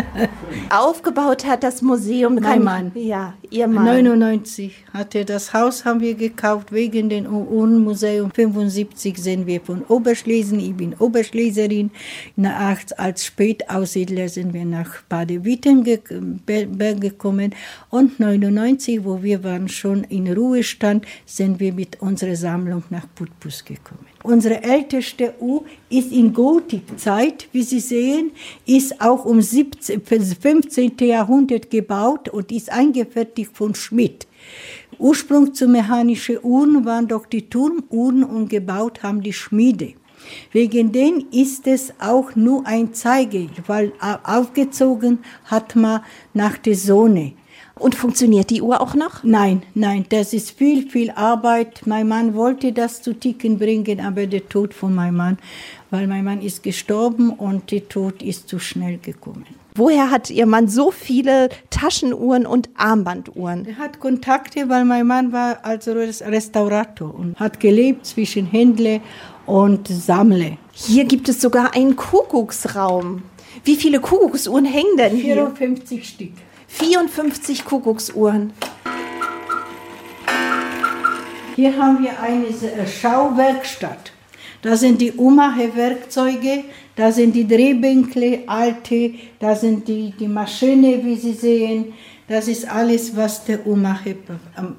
Aufgebaut 0.70 1.46
hat 1.46 1.64
das 1.64 1.82
Museum 1.82 2.36
mein 2.36 2.62
Mann. 2.62 2.92
Ja, 2.94 3.34
Ihr 3.50 3.66
Mann. 3.66 3.84
99 3.84 4.84
hatte 4.92 5.24
das 5.24 5.54
Haus 5.54 5.84
haben 5.84 6.00
wir 6.00 6.14
gekauft 6.14 6.72
wegen 6.72 7.08
dem 7.08 7.26
Uhrenmuseum. 7.26 8.30
75 8.30 9.16
sind 9.16 9.46
wir 9.46 9.60
von 9.60 9.82
Oberschlesien. 9.84 10.60
Ich 10.60 10.74
bin 10.74 10.94
Oberschleserin. 10.94 11.90
Als 12.42 13.24
Spätaussiedler 13.24 14.28
sind 14.28 14.52
wir 14.52 14.64
nach 14.64 15.02
Baden-Württemberg 15.08 17.00
gekommen. 17.00 17.54
Und 17.88 18.20
99, 18.20 19.04
wo 19.04 19.22
wir 19.22 19.42
waren 19.44 19.68
schon 19.68 20.04
in 20.04 20.32
Ruhestand, 20.32 21.06
sind 21.24 21.60
wir 21.60 21.72
mit 21.72 22.02
unserer 22.02 22.36
Sammlung 22.36 22.82
nach 22.90 23.06
Putbus 23.14 23.64
gekommen. 23.64 24.07
Unsere 24.28 24.62
älteste 24.62 25.32
Uhr 25.40 25.64
ist 25.88 26.12
in 26.12 26.34
Gotikzeit, 26.34 27.48
wie 27.52 27.62
Sie 27.62 27.80
sehen, 27.80 28.32
ist 28.66 29.00
auch 29.00 29.24
um 29.24 29.40
17, 29.40 30.02
15. 30.04 30.92
Jahrhundert 31.00 31.70
gebaut 31.70 32.28
und 32.28 32.52
ist 32.52 32.70
eingefertigt 32.70 33.56
von 33.56 33.74
Schmidt. 33.74 34.26
Ursprung 34.98 35.54
zu 35.54 35.66
mechanischen 35.66 36.40
Uhren 36.42 36.84
waren 36.84 37.08
doch 37.08 37.24
die 37.24 37.48
Turmuhren 37.48 38.22
und 38.22 38.50
gebaut 38.50 39.02
haben 39.02 39.22
die 39.22 39.32
Schmiede. 39.32 39.94
Wegen 40.52 40.92
dem 40.92 41.24
ist 41.30 41.66
es 41.66 41.94
auch 41.98 42.36
nur 42.36 42.66
ein 42.66 42.92
Zeige, 42.92 43.48
weil 43.66 43.94
aufgezogen 44.24 45.20
hat 45.46 45.74
man 45.74 46.02
nach 46.34 46.58
der 46.58 46.74
Sonne. 46.74 47.32
Und 47.78 47.94
funktioniert 47.94 48.50
die 48.50 48.60
Uhr 48.60 48.80
auch 48.80 48.94
noch? 48.94 49.22
Nein, 49.22 49.62
nein, 49.74 50.04
das 50.08 50.32
ist 50.32 50.50
viel, 50.50 50.88
viel 50.90 51.10
Arbeit. 51.12 51.82
Mein 51.86 52.08
Mann 52.08 52.34
wollte 52.34 52.72
das 52.72 53.02
zu 53.02 53.12
Ticken 53.12 53.58
bringen, 53.58 54.00
aber 54.00 54.26
der 54.26 54.48
Tod 54.48 54.74
von 54.74 54.94
meinem 54.94 55.16
Mann, 55.16 55.38
weil 55.90 56.06
mein 56.06 56.24
Mann 56.24 56.42
ist 56.42 56.62
gestorben 56.62 57.30
und 57.30 57.70
der 57.70 57.88
Tod 57.88 58.22
ist 58.22 58.48
zu 58.48 58.58
schnell 58.58 58.98
gekommen. 58.98 59.46
Woher 59.74 60.10
hat 60.10 60.28
Ihr 60.28 60.46
Mann 60.46 60.66
so 60.66 60.90
viele 60.90 61.50
Taschenuhren 61.70 62.46
und 62.46 62.68
Armbanduhren? 62.74 63.64
Er 63.64 63.78
hat 63.78 64.00
Kontakte, 64.00 64.68
weil 64.68 64.84
mein 64.84 65.06
Mann 65.06 65.30
war 65.32 65.64
also 65.64 65.92
Restaurator 65.92 67.14
und 67.14 67.38
hat 67.38 67.60
gelebt 67.60 68.04
zwischen 68.04 68.46
Händler 68.46 68.98
und 69.46 69.86
Sammler. 69.86 70.58
Hier 70.72 71.04
gibt 71.04 71.28
es 71.28 71.40
sogar 71.40 71.74
einen 71.74 71.94
Kuckucksraum. 71.94 73.22
Wie 73.62 73.76
viele 73.76 74.00
Kuckucksuhren 74.00 74.64
hängen 74.64 74.96
denn 74.96 75.14
hier? 75.14 75.34
54 75.34 76.08
Stück. 76.08 76.32
54 76.68 77.64
Kuckucksuhren. 77.64 78.52
Hier 81.56 81.76
haben 81.76 82.04
wir 82.04 82.20
eine 82.20 82.86
Schauwerkstatt. 82.86 84.12
Da 84.62 84.76
sind 84.76 85.00
die 85.00 85.12
Umache-Werkzeuge, 85.12 86.64
da 86.96 87.12
sind 87.12 87.34
die 87.34 87.46
Drehbänkle, 87.46 88.42
alte, 88.46 89.14
da 89.38 89.54
sind 89.54 89.86
die, 89.86 90.12
die 90.18 90.28
Maschine, 90.28 91.04
wie 91.04 91.16
Sie 91.16 91.32
sehen. 91.32 91.92
Das 92.28 92.48
ist 92.48 92.68
alles, 92.68 93.16
was 93.16 93.44
der 93.44 93.66
Uhrmacher 93.66 94.14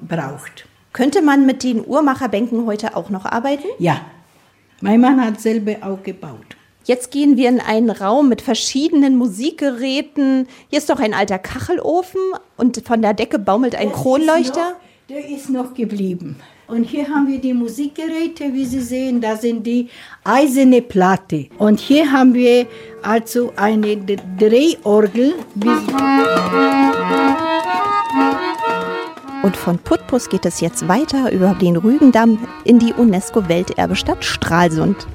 braucht. 0.06 0.66
Könnte 0.92 1.22
man 1.22 1.46
mit 1.46 1.62
den 1.62 1.84
Uhrmacherbänken 1.84 2.66
heute 2.66 2.96
auch 2.96 3.10
noch 3.10 3.24
arbeiten? 3.24 3.68
Ja. 3.78 4.00
Mein 4.80 5.00
Mann 5.00 5.22
hat 5.22 5.40
selber 5.40 5.76
auch 5.82 6.02
gebaut. 6.02 6.56
Jetzt 6.84 7.10
gehen 7.10 7.36
wir 7.36 7.48
in 7.48 7.60
einen 7.60 7.90
Raum 7.90 8.28
mit 8.28 8.40
verschiedenen 8.40 9.16
Musikgeräten. 9.16 10.48
Hier 10.70 10.78
ist 10.78 10.88
doch 10.88 10.98
ein 10.98 11.12
alter 11.12 11.38
Kachelofen 11.38 12.20
und 12.56 12.82
von 12.86 13.02
der 13.02 13.12
Decke 13.12 13.38
baumelt 13.38 13.74
ein 13.74 13.88
der 13.88 13.96
Kronleuchter. 13.96 14.40
Ist 14.40 14.56
noch, 14.56 14.76
der 15.08 15.28
ist 15.28 15.50
noch 15.50 15.74
geblieben. 15.74 16.36
Und 16.68 16.84
hier 16.84 17.08
haben 17.08 17.26
wir 17.26 17.38
die 17.38 17.52
Musikgeräte, 17.52 18.54
wie 18.54 18.64
Sie 18.64 18.80
sehen, 18.80 19.20
da 19.20 19.36
sind 19.36 19.66
die 19.66 19.88
eiserne 20.24 20.80
Platte. 20.80 21.48
Und 21.58 21.80
hier 21.80 22.10
haben 22.10 22.32
wir 22.32 22.66
also 23.02 23.52
eine 23.56 23.96
Drehorgel. 23.96 25.34
Und 29.42 29.56
von 29.56 29.78
Putbus 29.78 30.28
geht 30.28 30.46
es 30.46 30.60
jetzt 30.60 30.86
weiter 30.86 31.32
über 31.32 31.54
den 31.60 31.76
Rügendamm 31.76 32.38
in 32.64 32.78
die 32.78 32.92
UNESCO-Welterbestadt 32.94 34.24
Stralsund. 34.24 35.06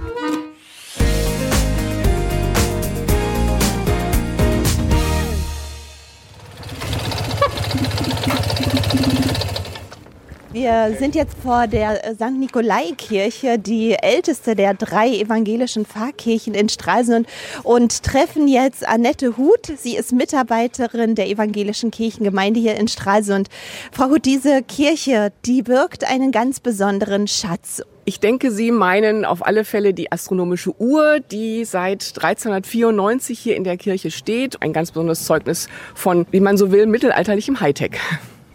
Wir 10.55 10.95
sind 10.97 11.15
jetzt 11.15 11.35
vor 11.43 11.67
der 11.67 12.15
St. 12.15 12.31
Nikolai-Kirche, 12.31 13.59
die 13.59 13.91
älteste 13.91 14.55
der 14.55 14.73
drei 14.73 15.09
evangelischen 15.09 15.85
Pfarrkirchen 15.85 16.53
in 16.53 16.69
Stralsund 16.69 17.27
und 17.63 18.03
treffen 18.03 18.47
jetzt 18.47 18.87
Annette 18.87 19.35
Huth. 19.35 19.73
Sie 19.77 19.97
ist 19.97 20.13
Mitarbeiterin 20.13 21.13
der 21.13 21.27
evangelischen 21.27 21.91
Kirchengemeinde 21.91 22.61
hier 22.61 22.75
in 22.77 22.87
Stralsund. 22.87 23.49
Frau 23.91 24.05
Huth, 24.05 24.23
diese 24.23 24.63
Kirche, 24.63 25.33
die 25.45 25.61
birgt 25.61 26.09
einen 26.09 26.31
ganz 26.31 26.61
besonderen 26.61 27.27
Schatz. 27.27 27.81
Ich 28.05 28.21
denke, 28.21 28.49
Sie 28.49 28.71
meinen 28.71 29.25
auf 29.25 29.45
alle 29.45 29.65
Fälle 29.65 29.93
die 29.93 30.09
astronomische 30.09 30.73
Uhr, 30.79 31.19
die 31.19 31.65
seit 31.65 32.13
1394 32.15 33.37
hier 33.37 33.57
in 33.57 33.65
der 33.65 33.75
Kirche 33.75 34.09
steht. 34.09 34.61
Ein 34.61 34.71
ganz 34.71 34.91
besonderes 34.91 35.25
Zeugnis 35.25 35.67
von, 35.95 36.25
wie 36.31 36.39
man 36.39 36.55
so 36.55 36.71
will, 36.71 36.85
mittelalterlichem 36.85 37.59
Hightech. 37.59 37.99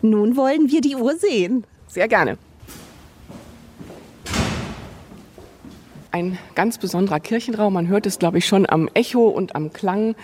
Nun 0.00 0.34
wollen 0.34 0.70
wir 0.70 0.80
die 0.80 0.96
Uhr 0.96 1.14
sehen. 1.16 1.66
Sehr 1.90 2.06
gerne. 2.06 2.38
Ein 6.12 6.38
ganz 6.54 6.78
besonderer 6.78 7.18
Kirchenraum. 7.18 7.72
Man 7.72 7.88
hört 7.88 8.06
es, 8.06 8.20
glaube 8.20 8.38
ich, 8.38 8.46
schon 8.46 8.64
am 8.68 8.88
Echo 8.94 9.26
und 9.26 9.56
am 9.56 9.72
Klang. 9.72 10.14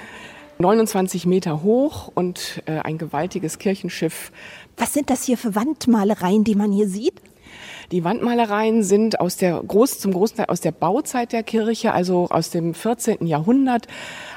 29 0.58 1.26
Meter 1.26 1.64
hoch 1.64 2.10
und 2.14 2.62
äh, 2.66 2.78
ein 2.78 2.98
gewaltiges 2.98 3.58
Kirchenschiff. 3.58 4.30
Was 4.76 4.94
sind 4.94 5.10
das 5.10 5.24
hier 5.24 5.36
für 5.36 5.56
Wandmalereien, 5.56 6.44
die 6.44 6.54
man 6.54 6.70
hier 6.70 6.88
sieht? 6.88 7.20
Die 7.90 8.04
Wandmalereien 8.04 8.84
sind 8.84 9.20
aus 9.20 9.36
der 9.36 9.60
Groß, 9.60 9.98
zum 9.98 10.12
großen 10.12 10.36
Teil 10.36 10.46
aus 10.46 10.60
der 10.60 10.72
Bauzeit 10.72 11.32
der 11.32 11.42
Kirche, 11.42 11.92
also 11.92 12.28
aus 12.30 12.50
dem 12.50 12.74
14. 12.74 13.26
Jahrhundert. 13.26 13.88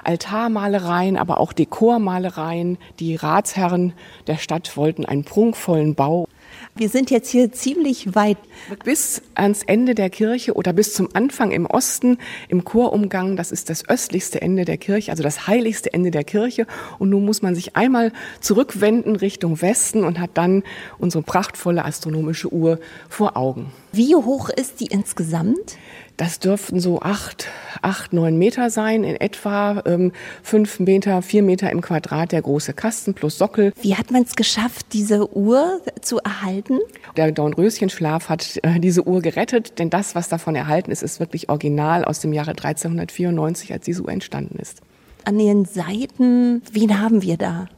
Altarmalereien, 0.03 1.15
aber 1.15 1.39
auch 1.39 1.53
Dekormalereien. 1.53 2.79
Die 2.99 3.15
Ratsherren 3.15 3.93
der 4.25 4.37
Stadt 4.37 4.75
wollten 4.75 5.05
einen 5.05 5.23
prunkvollen 5.23 5.93
Bau. 5.93 6.27
Wir 6.75 6.89
sind 6.89 7.11
jetzt 7.11 7.29
hier 7.29 7.51
ziemlich 7.51 8.15
weit. 8.15 8.37
Bis 8.83 9.21
ans 9.35 9.63
Ende 9.63 9.95
der 9.95 10.09
Kirche 10.09 10.53
oder 10.53 10.73
bis 10.73 10.93
zum 10.93 11.09
Anfang 11.13 11.51
im 11.51 11.65
Osten, 11.65 12.17
im 12.47 12.63
Chorumgang, 12.63 13.35
das 13.35 13.51
ist 13.51 13.69
das 13.69 13.87
östlichste 13.89 14.41
Ende 14.41 14.65
der 14.65 14.77
Kirche, 14.77 15.11
also 15.11 15.23
das 15.23 15.47
heiligste 15.47 15.93
Ende 15.93 16.11
der 16.11 16.23
Kirche. 16.23 16.67
Und 16.99 17.09
nun 17.09 17.25
muss 17.25 17.41
man 17.41 17.55
sich 17.55 17.75
einmal 17.75 18.11
zurückwenden 18.41 19.15
Richtung 19.15 19.61
Westen 19.61 20.03
und 20.03 20.19
hat 20.19 20.31
dann 20.35 20.63
unsere 20.99 21.23
prachtvolle 21.23 21.85
astronomische 21.85 22.51
Uhr 22.53 22.79
vor 23.09 23.35
Augen. 23.35 23.71
Wie 23.91 24.15
hoch 24.15 24.49
ist 24.49 24.79
die 24.79 24.87
insgesamt? 24.87 25.77
Das 26.19 26.39
dürften 26.39 26.81
so 26.81 26.99
acht, 26.99 27.47
acht, 27.81 28.11
neun 28.11 28.37
Meter 28.37 28.69
sein, 28.69 29.05
in 29.05 29.15
etwa 29.15 29.81
ähm, 29.85 30.11
fünf 30.43 30.81
Meter, 30.81 31.21
vier 31.21 31.41
Meter 31.41 31.71
im 31.71 31.79
Quadrat 31.79 32.33
der 32.33 32.41
große 32.41 32.73
Kasten 32.73 33.13
plus 33.13 33.37
Sockel. 33.37 33.71
Wie 33.81 33.95
hat 33.95 34.11
man 34.11 34.23
es 34.23 34.35
geschafft, 34.35 34.87
diese 34.91 35.33
Uhr 35.33 35.79
zu 36.01 36.17
erhalten? 36.19 36.79
Der 37.15 37.31
Dornröschenschlaf 37.31 38.27
hat 38.27 38.59
äh, 38.63 38.81
diese 38.81 39.07
Uhr 39.07 39.21
gerettet, 39.21 39.79
denn 39.79 39.89
das, 39.89 40.13
was 40.13 40.27
davon 40.27 40.55
erhalten 40.55 40.91
ist, 40.91 41.03
ist 41.03 41.21
wirklich 41.21 41.47
original 41.47 42.03
aus 42.03 42.19
dem 42.19 42.33
Jahre 42.33 42.51
1394, 42.51 43.71
als 43.71 43.85
diese 43.85 44.01
Uhr 44.01 44.11
entstanden 44.11 44.59
ist. 44.59 44.81
An 45.23 45.37
den 45.37 45.63
Seiten, 45.63 46.61
wen 46.73 46.99
haben 46.99 47.21
wir 47.21 47.37
da? 47.37 47.69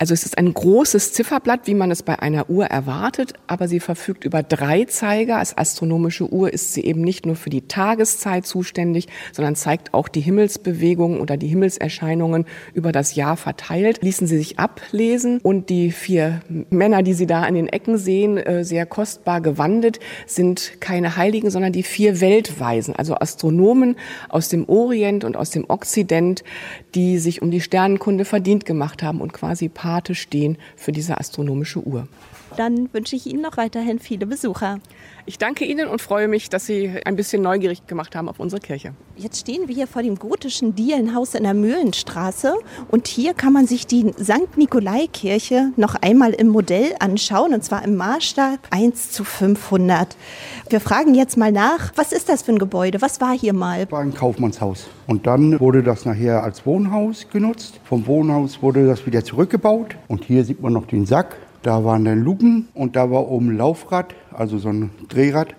Also 0.00 0.14
es 0.14 0.24
ist 0.24 0.38
ein 0.38 0.54
großes 0.54 1.12
Zifferblatt, 1.12 1.62
wie 1.64 1.74
man 1.74 1.90
es 1.90 2.04
bei 2.04 2.20
einer 2.20 2.48
Uhr 2.48 2.66
erwartet, 2.66 3.32
aber 3.48 3.66
sie 3.66 3.80
verfügt 3.80 4.24
über 4.24 4.44
drei 4.44 4.84
Zeiger. 4.84 5.38
Als 5.38 5.58
astronomische 5.58 6.32
Uhr 6.32 6.52
ist 6.52 6.72
sie 6.72 6.84
eben 6.84 7.00
nicht 7.00 7.26
nur 7.26 7.34
für 7.34 7.50
die 7.50 7.62
Tageszeit 7.62 8.46
zuständig, 8.46 9.08
sondern 9.32 9.56
zeigt 9.56 9.94
auch 9.94 10.06
die 10.06 10.20
Himmelsbewegungen 10.20 11.18
oder 11.18 11.36
die 11.36 11.48
Himmelserscheinungen 11.48 12.46
über 12.74 12.92
das 12.92 13.16
Jahr 13.16 13.36
verteilt. 13.36 14.00
Ließen 14.00 14.28
sie 14.28 14.38
sich 14.38 14.60
ablesen 14.60 15.40
und 15.42 15.68
die 15.68 15.90
vier 15.90 16.42
Männer, 16.70 17.02
die 17.02 17.14
Sie 17.14 17.26
da 17.26 17.42
an 17.42 17.54
den 17.54 17.66
Ecken 17.66 17.98
sehen, 17.98 18.38
äh, 18.38 18.64
sehr 18.64 18.86
kostbar 18.86 19.40
gewandet, 19.40 19.98
sind 20.26 20.80
keine 20.80 21.16
Heiligen, 21.16 21.50
sondern 21.50 21.72
die 21.72 21.82
vier 21.82 22.20
Weltweisen, 22.20 22.94
also 22.94 23.16
Astronomen 23.16 23.96
aus 24.28 24.48
dem 24.48 24.68
Orient 24.68 25.24
und 25.24 25.36
aus 25.36 25.50
dem 25.50 25.64
Okzident, 25.66 26.44
die 26.94 27.18
sich 27.18 27.42
um 27.42 27.50
die 27.50 27.60
Sternenkunde 27.60 28.24
verdient 28.24 28.64
gemacht 28.64 29.02
haben 29.02 29.20
und 29.20 29.32
quasi 29.32 29.68
Pate 29.88 30.14
stehen 30.14 30.58
für 30.76 30.92
diese 30.92 31.16
astronomische 31.16 31.80
Uhr. 31.80 32.08
Dann 32.58 32.92
wünsche 32.92 33.14
ich 33.14 33.24
Ihnen 33.28 33.40
noch 33.40 33.56
weiterhin 33.56 34.00
viele 34.00 34.26
Besucher. 34.26 34.80
Ich 35.26 35.38
danke 35.38 35.64
Ihnen 35.64 35.86
und 35.86 36.02
freue 36.02 36.26
mich, 36.26 36.50
dass 36.50 36.66
Sie 36.66 36.90
ein 37.04 37.14
bisschen 37.14 37.40
neugierig 37.40 37.86
gemacht 37.86 38.16
haben 38.16 38.28
auf 38.28 38.40
unsere 38.40 38.60
Kirche. 38.60 38.94
Jetzt 39.14 39.38
stehen 39.38 39.68
wir 39.68 39.74
hier 39.76 39.86
vor 39.86 40.02
dem 40.02 40.16
gotischen 40.16 40.74
Dielenhaus 40.74 41.34
in 41.34 41.44
der 41.44 41.54
Mühlenstraße 41.54 42.54
und 42.90 43.06
hier 43.06 43.34
kann 43.34 43.52
man 43.52 43.68
sich 43.68 43.86
die 43.86 44.12
St. 44.20 44.56
Nikolai-Kirche 44.56 45.70
noch 45.76 45.94
einmal 45.94 46.32
im 46.32 46.48
Modell 46.48 46.96
anschauen 46.98 47.54
und 47.54 47.62
zwar 47.62 47.84
im 47.84 47.94
Maßstab 47.94 48.58
1 48.70 49.12
zu 49.12 49.22
500. 49.22 50.16
Wir 50.68 50.80
fragen 50.80 51.14
jetzt 51.14 51.36
mal 51.36 51.52
nach, 51.52 51.92
was 51.94 52.10
ist 52.10 52.28
das 52.28 52.42
für 52.42 52.50
ein 52.50 52.58
Gebäude? 52.58 53.00
Was 53.00 53.20
war 53.20 53.38
hier 53.38 53.52
mal? 53.52 53.88
war 53.92 54.00
ein 54.00 54.14
Kaufmannshaus. 54.14 54.88
Und 55.06 55.28
dann 55.28 55.60
wurde 55.60 55.84
das 55.84 56.04
nachher 56.04 56.42
als 56.42 56.66
Wohnhaus 56.66 57.28
genutzt. 57.30 57.78
Vom 57.84 58.06
Wohnhaus 58.08 58.62
wurde 58.62 58.84
das 58.84 59.06
wieder 59.06 59.24
zurückgebaut. 59.24 59.94
Und 60.08 60.24
hier 60.24 60.44
sieht 60.44 60.60
man 60.60 60.72
noch 60.72 60.86
den 60.86 61.06
Sack. 61.06 61.36
Da 61.62 61.84
waren 61.84 62.04
dann 62.04 62.22
Luken 62.22 62.68
und 62.74 62.94
da 62.94 63.10
war 63.10 63.28
oben 63.28 63.50
ein 63.50 63.56
Laufrad, 63.56 64.14
also 64.32 64.58
so 64.58 64.68
ein 64.68 64.90
Drehrad. 65.08 65.54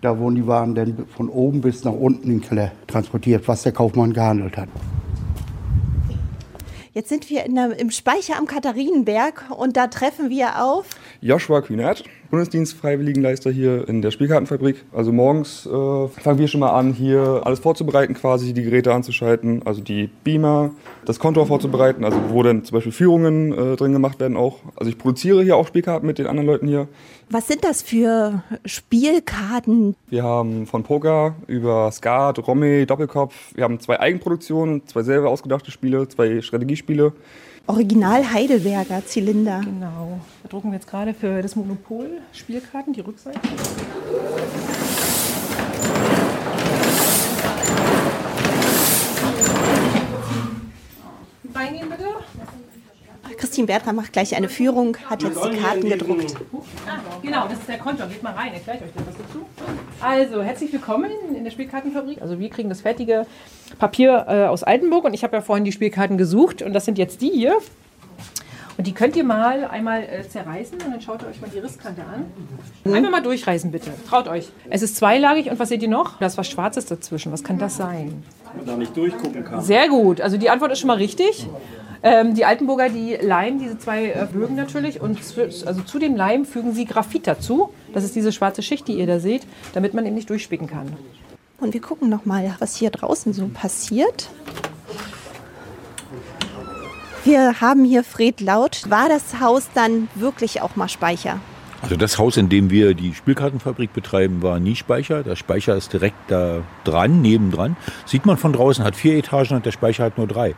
Da 0.00 0.18
wurden 0.18 0.34
die 0.34 0.46
Waren 0.46 0.74
dann 0.74 1.06
von 1.16 1.28
oben 1.28 1.60
bis 1.60 1.84
nach 1.84 1.92
unten 1.92 2.24
in 2.24 2.40
den 2.40 2.40
Keller 2.42 2.72
transportiert, 2.86 3.46
was 3.48 3.62
der 3.62 3.72
Kaufmann 3.72 4.12
gehandelt 4.12 4.56
hat. 4.56 4.68
Jetzt 6.92 7.08
sind 7.08 7.28
wir 7.30 7.44
in 7.44 7.54
der, 7.54 7.78
im 7.78 7.90
Speicher 7.90 8.38
am 8.38 8.46
Katharinenberg 8.46 9.46
und 9.56 9.76
da 9.76 9.88
treffen 9.88 10.30
wir 10.30 10.62
auf. 10.62 10.86
Joshua 11.20 11.60
Kühnert, 11.60 12.04
Bundesdienst-Freiwilligenleister 12.34 13.52
hier 13.52 13.88
in 13.88 14.02
der 14.02 14.10
Spielkartenfabrik. 14.10 14.84
Also 14.92 15.12
morgens 15.12 15.66
äh, 15.66 16.08
fangen 16.08 16.38
wir 16.40 16.48
schon 16.48 16.58
mal 16.58 16.72
an, 16.72 16.92
hier 16.92 17.42
alles 17.44 17.60
vorzubereiten, 17.60 18.14
quasi 18.14 18.52
die 18.52 18.64
Geräte 18.64 18.92
anzuschalten, 18.92 19.62
also 19.64 19.80
die 19.80 20.10
Beamer, 20.24 20.72
das 21.04 21.20
Kontor 21.20 21.46
vorzubereiten, 21.46 22.04
also 22.04 22.18
wo 22.30 22.42
dann 22.42 22.64
zum 22.64 22.74
Beispiel 22.74 22.90
Führungen 22.90 23.52
äh, 23.52 23.76
drin 23.76 23.92
gemacht 23.92 24.18
werden 24.18 24.36
auch. 24.36 24.58
Also 24.74 24.90
ich 24.90 24.98
produziere 24.98 25.44
hier 25.44 25.56
auch 25.56 25.68
Spielkarten 25.68 26.08
mit 26.08 26.18
den 26.18 26.26
anderen 26.26 26.48
Leuten 26.48 26.66
hier. 26.66 26.88
Was 27.30 27.46
sind 27.46 27.62
das 27.62 27.82
für 27.82 28.42
Spielkarten? 28.64 29.94
Wir 30.08 30.24
haben 30.24 30.66
von 30.66 30.82
Poker 30.82 31.36
über 31.46 31.92
Skat, 31.92 32.44
Romme, 32.44 32.84
Doppelkopf. 32.84 33.54
Wir 33.54 33.62
haben 33.62 33.78
zwei 33.78 34.00
Eigenproduktionen, 34.00 34.88
zwei 34.88 35.04
selber 35.04 35.30
ausgedachte 35.30 35.70
Spiele, 35.70 36.08
zwei 36.08 36.40
Strategiespiele. 36.42 37.12
Original 37.66 38.30
Heidelberger 38.30 39.06
Zylinder. 39.06 39.62
Genau. 39.64 40.20
Da 40.42 40.48
drucken 40.50 40.70
wir 40.70 40.74
jetzt 40.74 40.86
gerade 40.86 41.14
für 41.14 41.40
das 41.40 41.56
Monopol 41.56 42.20
Spielkarten, 42.32 42.92
die 42.92 43.00
Rückseite. 43.00 43.40
Reingehen 51.54 51.88
bitte. 51.88 52.04
Christine 53.36 53.66
Bertram 53.66 53.96
macht 53.96 54.12
gleich 54.12 54.34
eine 54.36 54.48
Führung, 54.48 54.96
hat 55.08 55.22
jetzt 55.22 55.42
die 55.44 55.56
Karten 55.56 55.88
gedruckt. 55.88 56.34
Ah, 56.86 56.98
genau, 57.22 57.48
das 57.48 57.58
ist 57.58 57.68
der 57.68 57.78
Konto. 57.78 58.06
Geht 58.06 58.22
mal 58.22 58.32
rein, 58.34 58.52
erkläre 58.52 58.78
ich 58.78 58.84
euch 58.84 58.90
das 58.94 59.16
dazu. 59.16 59.44
Also, 60.00 60.42
herzlich 60.42 60.72
willkommen 60.72 61.10
in 61.34 61.44
der 61.44 61.50
Spielkartenfabrik. 61.50 62.20
Also, 62.20 62.38
wir 62.38 62.48
kriegen 62.50 62.68
das 62.68 62.80
fertige 62.80 63.26
Papier 63.78 64.26
äh, 64.28 64.44
aus 64.46 64.62
Altenburg 64.62 65.04
und 65.04 65.14
ich 65.14 65.24
habe 65.24 65.36
ja 65.36 65.42
vorhin 65.42 65.64
die 65.64 65.72
Spielkarten 65.72 66.18
gesucht 66.18 66.62
und 66.62 66.72
das 66.72 66.84
sind 66.84 66.98
jetzt 66.98 67.20
die 67.20 67.30
hier. 67.30 67.58
Und 68.76 68.88
die 68.88 68.92
könnt 68.92 69.14
ihr 69.14 69.22
mal 69.22 69.66
einmal 69.66 70.02
äh, 70.02 70.28
zerreißen 70.28 70.78
und 70.82 70.92
dann 70.92 71.00
schaut 71.00 71.22
ihr 71.22 71.28
euch 71.28 71.40
mal 71.40 71.48
die 71.48 71.60
Risskante 71.60 72.02
an. 72.02 72.92
Einfach 72.92 73.10
mal 73.10 73.22
durchreißen, 73.22 73.70
bitte. 73.70 73.90
Traut 74.08 74.26
euch. 74.26 74.50
Es 74.68 74.82
ist 74.82 74.96
zweilagig 74.96 75.48
und 75.48 75.58
was 75.60 75.68
seht 75.68 75.82
ihr 75.82 75.88
noch? 75.88 76.18
Da 76.18 76.26
ist 76.26 76.36
was 76.36 76.48
Schwarzes 76.48 76.86
dazwischen. 76.86 77.30
Was 77.30 77.44
kann 77.44 77.58
das 77.58 77.76
sein? 77.76 78.24
man 78.56 78.66
da 78.66 78.76
nicht 78.76 78.96
durchgucken 78.96 79.44
kann. 79.44 79.60
Sehr 79.60 79.88
gut. 79.88 80.20
Also 80.20 80.36
die 80.36 80.50
Antwort 80.50 80.72
ist 80.72 80.80
schon 80.80 80.88
mal 80.88 80.96
richtig. 80.96 81.46
Ähm, 82.06 82.34
die 82.34 82.44
Altenburger, 82.44 82.90
die 82.90 83.14
leimen 83.14 83.58
diese 83.58 83.78
zwei 83.78 84.10
äh, 84.10 84.26
Bögen 84.30 84.56
natürlich 84.56 85.00
und 85.00 85.24
zu, 85.24 85.40
also 85.40 85.80
zu 85.80 85.98
dem 85.98 86.14
Leim 86.14 86.44
fügen 86.44 86.74
sie 86.74 86.84
Graphit 86.84 87.26
dazu. 87.26 87.70
Das 87.94 88.04
ist 88.04 88.14
diese 88.14 88.30
schwarze 88.30 88.60
Schicht, 88.60 88.86
die 88.88 88.92
ihr 88.92 89.06
da 89.06 89.20
seht, 89.20 89.46
damit 89.72 89.94
man 89.94 90.04
eben 90.04 90.14
nicht 90.14 90.28
durchspicken 90.28 90.66
kann. 90.66 90.92
Und 91.60 91.72
wir 91.72 91.80
gucken 91.80 92.10
noch 92.10 92.26
mal, 92.26 92.54
was 92.58 92.76
hier 92.76 92.90
draußen 92.90 93.32
so 93.32 93.48
passiert. 93.48 94.28
Wir 97.24 97.62
haben 97.62 97.86
hier 97.86 98.04
Fred 98.04 98.42
Laut. 98.42 98.82
War 98.90 99.08
das 99.08 99.40
Haus 99.40 99.70
dann 99.72 100.08
wirklich 100.14 100.60
auch 100.60 100.76
mal 100.76 100.90
Speicher? 100.90 101.40
Also 101.80 101.96
das 101.96 102.18
Haus, 102.18 102.36
in 102.36 102.50
dem 102.50 102.68
wir 102.68 102.92
die 102.92 103.14
Spielkartenfabrik 103.14 103.94
betreiben, 103.94 104.42
war 104.42 104.60
nie 104.60 104.76
Speicher. 104.76 105.22
Der 105.22 105.36
Speicher 105.36 105.74
ist 105.74 105.94
direkt 105.94 106.16
da 106.28 106.62
dran, 106.84 107.22
nebendran. 107.22 107.78
Sieht 108.04 108.26
man 108.26 108.36
von 108.36 108.52
draußen, 108.52 108.84
hat 108.84 108.94
vier 108.94 109.16
Etagen 109.16 109.56
und 109.56 109.64
der 109.64 109.72
Speicher 109.72 110.04
hat 110.04 110.18
nur 110.18 110.26
drei. 110.26 110.54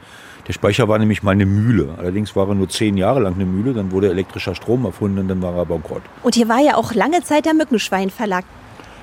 Der 0.47 0.53
Speicher 0.53 0.87
war 0.89 0.99
nämlich 0.99 1.23
mal 1.23 1.33
eine 1.33 1.47
Mühle. 1.47 1.95
Allerdings 1.99 2.37
war 2.37 2.49
er 2.49 2.55
nur 2.55 2.69
zehn 2.69 2.97
Jahre 2.97 3.21
lang 3.21 3.35
eine 3.35 3.47
Mühle. 3.47 3.75
Dann 3.75 3.91
wurde 3.91 4.11
elektrischer 4.11 4.55
Strom 4.55 4.85
erfunden 4.85 5.19
und 5.19 5.29
dann 5.29 5.43
war 5.43 5.57
er 5.57 5.67
bankrott. 5.67 6.03
Und 6.23 6.35
hier 6.35 6.49
war 6.49 6.61
ja 6.61 6.77
auch 6.77 6.95
lange 6.95 7.23
Zeit 7.23 7.47
der 7.47 7.55
Mückenschwein 7.55 8.11
Verlag. 8.11 8.45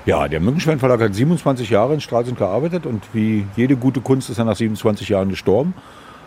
Ja, 0.06 0.28
der 0.28 0.40
Mückenschwein 0.40 0.78
Verlag 0.78 1.00
hat 1.00 1.14
27 1.14 1.70
Jahre 1.70 1.94
in 1.94 2.00
Stralsund 2.00 2.38
gearbeitet 2.38 2.84
und 2.86 3.02
wie 3.12 3.46
jede 3.56 3.76
gute 3.76 4.00
Kunst 4.00 4.28
ist 4.30 4.38
er 4.38 4.44
nach 4.44 4.56
27 4.56 5.08
Jahren 5.08 5.30
gestorben. 5.30 5.74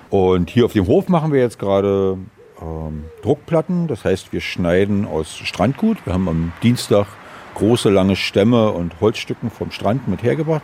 Und 0.09 0.50
hier 0.50 0.65
auf 0.65 0.74
dem 0.74 0.88
Hof 0.88 1.09
machen 1.09 1.33
wir 1.33 1.41
jetzt 1.41 1.59
gerade 1.59 2.17
ähm, 2.62 3.06
Druckplatten. 3.23 3.88
Das 3.88 4.06
heißt, 4.06 4.34
wir 4.34 4.41
schneiden 4.41 5.06
aus 5.06 5.38
Strandgut. 5.38 6.06
Wir 6.06 6.13
haben 6.13 6.27
am 6.27 6.53
Dienstag 6.63 7.08
große, 7.56 7.89
lange 7.89 8.15
Stämme 8.15 8.71
und 8.71 8.93
Holzstücken 9.01 9.49
vom 9.49 9.71
Strand 9.71 10.08
mit 10.08 10.23
hergebracht. 10.23 10.63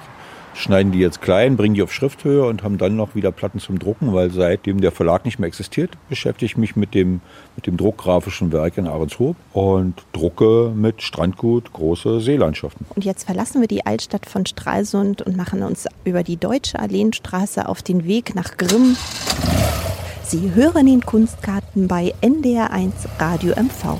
Schneiden 0.54 0.92
die 0.92 1.00
jetzt 1.00 1.22
klein, 1.22 1.58
bringen 1.58 1.76
die 1.76 1.82
auf 1.82 1.92
Schrifthöhe 1.92 2.46
und 2.46 2.64
haben 2.64 2.78
dann 2.78 2.96
noch 2.96 3.16
wieder 3.16 3.32
Platten 3.32 3.60
zum 3.60 3.80
Drucken, 3.80 4.14
weil 4.14 4.32
seitdem 4.32 4.82
der 4.82 4.92
Verlag 4.92 5.26
nicht 5.26 5.40
mehr 5.40 5.48
existiert, 5.48 5.92
beschäftige 6.10 6.46
ich 6.46 6.58
mich 6.58 6.76
mit 6.76 6.94
dem, 6.94 7.22
mit 7.56 7.66
dem 7.68 7.78
druckgrafischen 7.78 8.52
Werk 8.52 8.78
in 8.78 8.88
Ahrenshoop 8.88 9.36
und 9.54 9.96
drucke 10.14 10.72
mit 10.76 11.02
Strandgut 11.02 11.74
große 11.74 12.22
Seelandschaften. 12.22 12.86
Und 12.96 13.04
jetzt 13.04 13.26
verlassen 13.26 13.62
wir 13.62 13.68
die 13.68 13.86
Altstadt 13.86 14.26
von 14.26 14.46
Stralsund 14.46 15.22
und 15.22 15.36
machen 15.36 15.64
uns 15.64 15.88
über 16.06 16.24
die 16.24 16.38
Deutsche 16.38 16.80
Alleenstraße 16.80 17.68
auf 17.68 17.82
den 17.82 18.06
Weg 18.06 18.36
nach 18.36 18.58
Grimm. 18.58 18.96
Sie 20.24 20.54
hören 20.54 20.86
den 20.86 21.02
Kunstkarten 21.02 21.88
bei 21.88 22.14
NDR1 22.22 22.92
Radio 23.20 23.54
MV. 23.56 24.00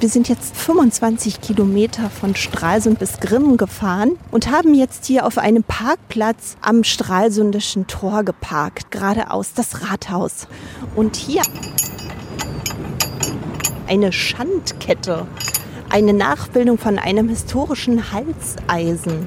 Wir 0.00 0.08
sind 0.08 0.28
jetzt 0.28 0.56
25 0.56 1.40
Kilometer 1.40 2.08
von 2.08 2.36
Stralsund 2.36 3.00
bis 3.00 3.18
Grimm 3.18 3.56
gefahren 3.56 4.12
und 4.30 4.48
haben 4.48 4.72
jetzt 4.74 5.06
hier 5.06 5.26
auf 5.26 5.38
einem 5.38 5.64
Parkplatz 5.64 6.56
am 6.60 6.84
Stralsundischen 6.84 7.88
Tor 7.88 8.22
geparkt, 8.22 8.92
geradeaus 8.92 9.54
das 9.54 9.82
Rathaus. 9.82 10.46
Und 10.94 11.16
hier 11.16 11.42
eine 13.88 14.12
Schandkette, 14.12 15.26
eine 15.90 16.12
Nachbildung 16.12 16.78
von 16.78 17.00
einem 17.00 17.28
historischen 17.28 18.12
Halseisen. 18.12 19.26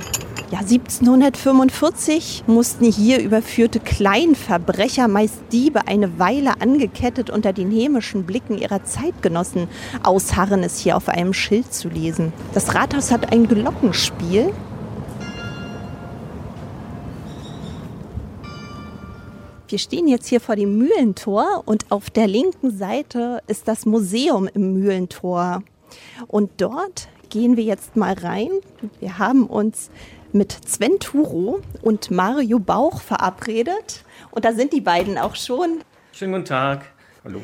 Ja, 0.52 0.60
1745 0.60 2.44
mussten 2.46 2.84
hier 2.92 3.22
überführte 3.22 3.80
Kleinverbrecher, 3.80 5.08
meist 5.08 5.40
Diebe, 5.54 5.88
eine 5.88 6.20
Weile 6.20 6.60
angekettet 6.60 7.30
unter 7.30 7.54
den 7.54 7.72
hämischen 7.72 8.26
Blicken 8.26 8.58
ihrer 8.58 8.84
Zeitgenossen 8.84 9.70
ausharren, 10.04 10.62
es 10.64 10.78
hier 10.78 10.98
auf 10.98 11.08
einem 11.08 11.32
Schild 11.34 11.74
zu 11.74 11.88
lesen. 11.88 12.34
Das 12.54 12.76
Rathaus 12.76 13.12
hat 13.12 13.32
ein 13.32 13.48
Glockenspiel. 13.48 14.52
Wir 19.70 19.80
stehen 19.80 20.10
jetzt 20.10 20.28
hier 20.28 20.42
vor 20.42 20.58
dem 20.58 20.78
Mühlentor 20.78 21.64
und 21.66 21.90
auf 21.94 22.10
der 22.10 22.28
linken 22.28 22.78
Seite 22.78 23.42
ist 23.48 23.70
das 23.70 23.86
Museum 23.86 24.50
im 24.54 24.74
Mühlentor. 24.74 25.64
Und 26.28 26.52
dort 26.58 27.08
gehen 27.30 27.56
wir 27.56 27.64
jetzt 27.64 27.96
mal 27.96 28.16
rein. 28.16 28.50
Wir 29.00 29.18
haben 29.18 29.48
uns 29.48 29.90
mit 30.34 30.58
Sven 30.68 31.00
Turo 31.00 31.62
und 31.82 32.12
Mario 32.12 32.60
Bauch 32.60 33.02
verabredet. 33.02 34.04
Und 34.32 34.46
da 34.46 34.54
sind 34.54 34.74
die 34.74 34.82
beiden 34.82 35.18
auch 35.18 35.36
schon. 35.36 35.82
Schönen 36.14 36.34
guten 36.34 36.46
Tag. 36.46 36.86
Hallo. 37.24 37.42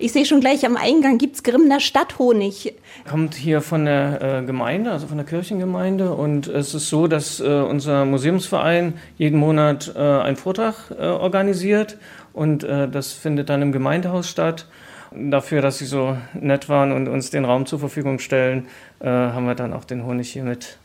Ich 0.00 0.12
sehe 0.12 0.24
schon 0.24 0.38
gleich 0.38 0.64
am 0.64 0.76
Eingang 0.76 1.18
gibt 1.18 1.34
es 1.34 1.42
Grimner 1.42 1.80
Stadthonig. 1.80 2.74
Kommt 3.10 3.34
hier 3.34 3.60
von 3.60 3.84
der 3.84 4.42
äh, 4.42 4.46
Gemeinde, 4.46 4.92
also 4.92 5.08
von 5.08 5.16
der 5.16 5.26
Kirchengemeinde. 5.26 6.14
Und 6.14 6.46
es 6.46 6.72
ist 6.72 6.88
so, 6.88 7.08
dass 7.08 7.40
äh, 7.40 7.44
unser 7.44 8.04
Museumsverein 8.04 8.94
jeden 9.16 9.40
Monat 9.40 9.92
äh, 9.96 9.98
einen 9.98 10.36
Vortrag 10.36 10.92
äh, 10.96 11.02
organisiert. 11.02 11.98
Und 12.32 12.62
äh, 12.62 12.88
das 12.88 13.12
findet 13.12 13.48
dann 13.48 13.60
im 13.60 13.72
Gemeindehaus 13.72 14.28
statt. 14.28 14.68
Dafür, 15.12 15.62
dass 15.62 15.78
Sie 15.78 15.86
so 15.86 16.16
nett 16.32 16.68
waren 16.68 16.92
und 16.92 17.08
uns 17.08 17.30
den 17.30 17.44
Raum 17.44 17.66
zur 17.66 17.80
Verfügung 17.80 18.20
stellen, 18.20 18.68
äh, 19.00 19.08
haben 19.08 19.46
wir 19.46 19.56
dann 19.56 19.72
auch 19.72 19.84
den 19.84 20.04
Honig 20.04 20.30
hier 20.30 20.44
mit 20.44 20.78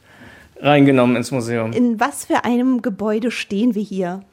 reingenommen 0.64 1.18
ins 1.18 1.32
Museum. 1.32 1.74
In 1.74 2.00
was 2.00 2.26
für 2.26 2.46
einem 2.46 2.82
Gebäude 2.82 3.30
stehen 3.30 3.76
wir 3.76 3.84
hier? 3.84 4.24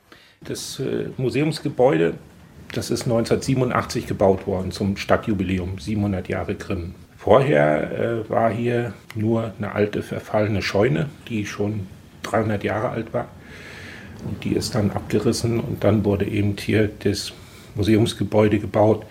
Das 0.42 0.80
äh, 0.80 1.08
Museumsgebäude, 1.18 2.14
das 2.72 2.90
ist 2.90 3.02
1987 3.02 4.06
gebaut 4.06 4.46
worden 4.46 4.70
zum 4.70 4.96
Stadtjubiläum, 4.96 5.78
700 5.78 6.28
Jahre 6.28 6.54
Grimm. 6.54 6.94
Vorher 7.18 8.24
äh, 8.24 8.30
war 8.30 8.50
hier 8.50 8.94
nur 9.14 9.52
eine 9.58 9.72
alte 9.74 10.02
verfallene 10.02 10.62
Scheune, 10.62 11.10
die 11.28 11.44
schon 11.44 11.86
300 12.22 12.64
Jahre 12.64 12.90
alt 12.90 13.12
war. 13.12 13.28
Und 14.24 14.44
die 14.44 14.54
ist 14.54 14.74
dann 14.74 14.90
abgerissen 14.92 15.60
und 15.60 15.82
dann 15.82 16.04
wurde 16.04 16.26
eben 16.26 16.56
hier 16.58 16.90
das 17.02 17.32
Museumsgebäude 17.74 18.58
gebaut. 18.58 19.04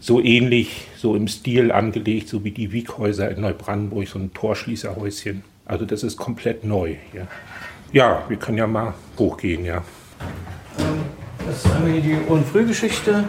So 0.00 0.22
ähnlich, 0.22 0.88
so 0.96 1.16
im 1.16 1.28
Stil 1.28 1.72
angelegt, 1.72 2.28
so 2.28 2.44
wie 2.44 2.50
die 2.50 2.72
Wieghäuser 2.72 3.30
in 3.30 3.40
Neubrandenburg, 3.40 4.08
so 4.08 4.18
ein 4.18 4.32
Torschließerhäuschen. 4.32 5.42
Also 5.68 5.84
das 5.84 6.02
ist 6.02 6.16
komplett 6.16 6.64
neu. 6.64 6.96
Ja, 7.12 7.26
ja 7.92 8.22
wir 8.26 8.38
können 8.38 8.56
ja 8.56 8.66
mal 8.66 8.94
hochgehen, 9.18 9.66
ja. 9.66 9.84
Das 11.46 11.64
ist 11.64 11.74
einmal 11.74 11.92
hier 11.92 12.00
die 12.00 12.16
Uhrenfrühgeschichte. 12.26 13.24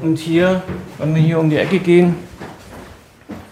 Und 0.00 0.18
hier, 0.18 0.62
wenn 0.98 1.14
wir 1.16 1.22
hier 1.22 1.40
um 1.40 1.50
die 1.50 1.56
Ecke 1.56 1.80
gehen, 1.80 2.14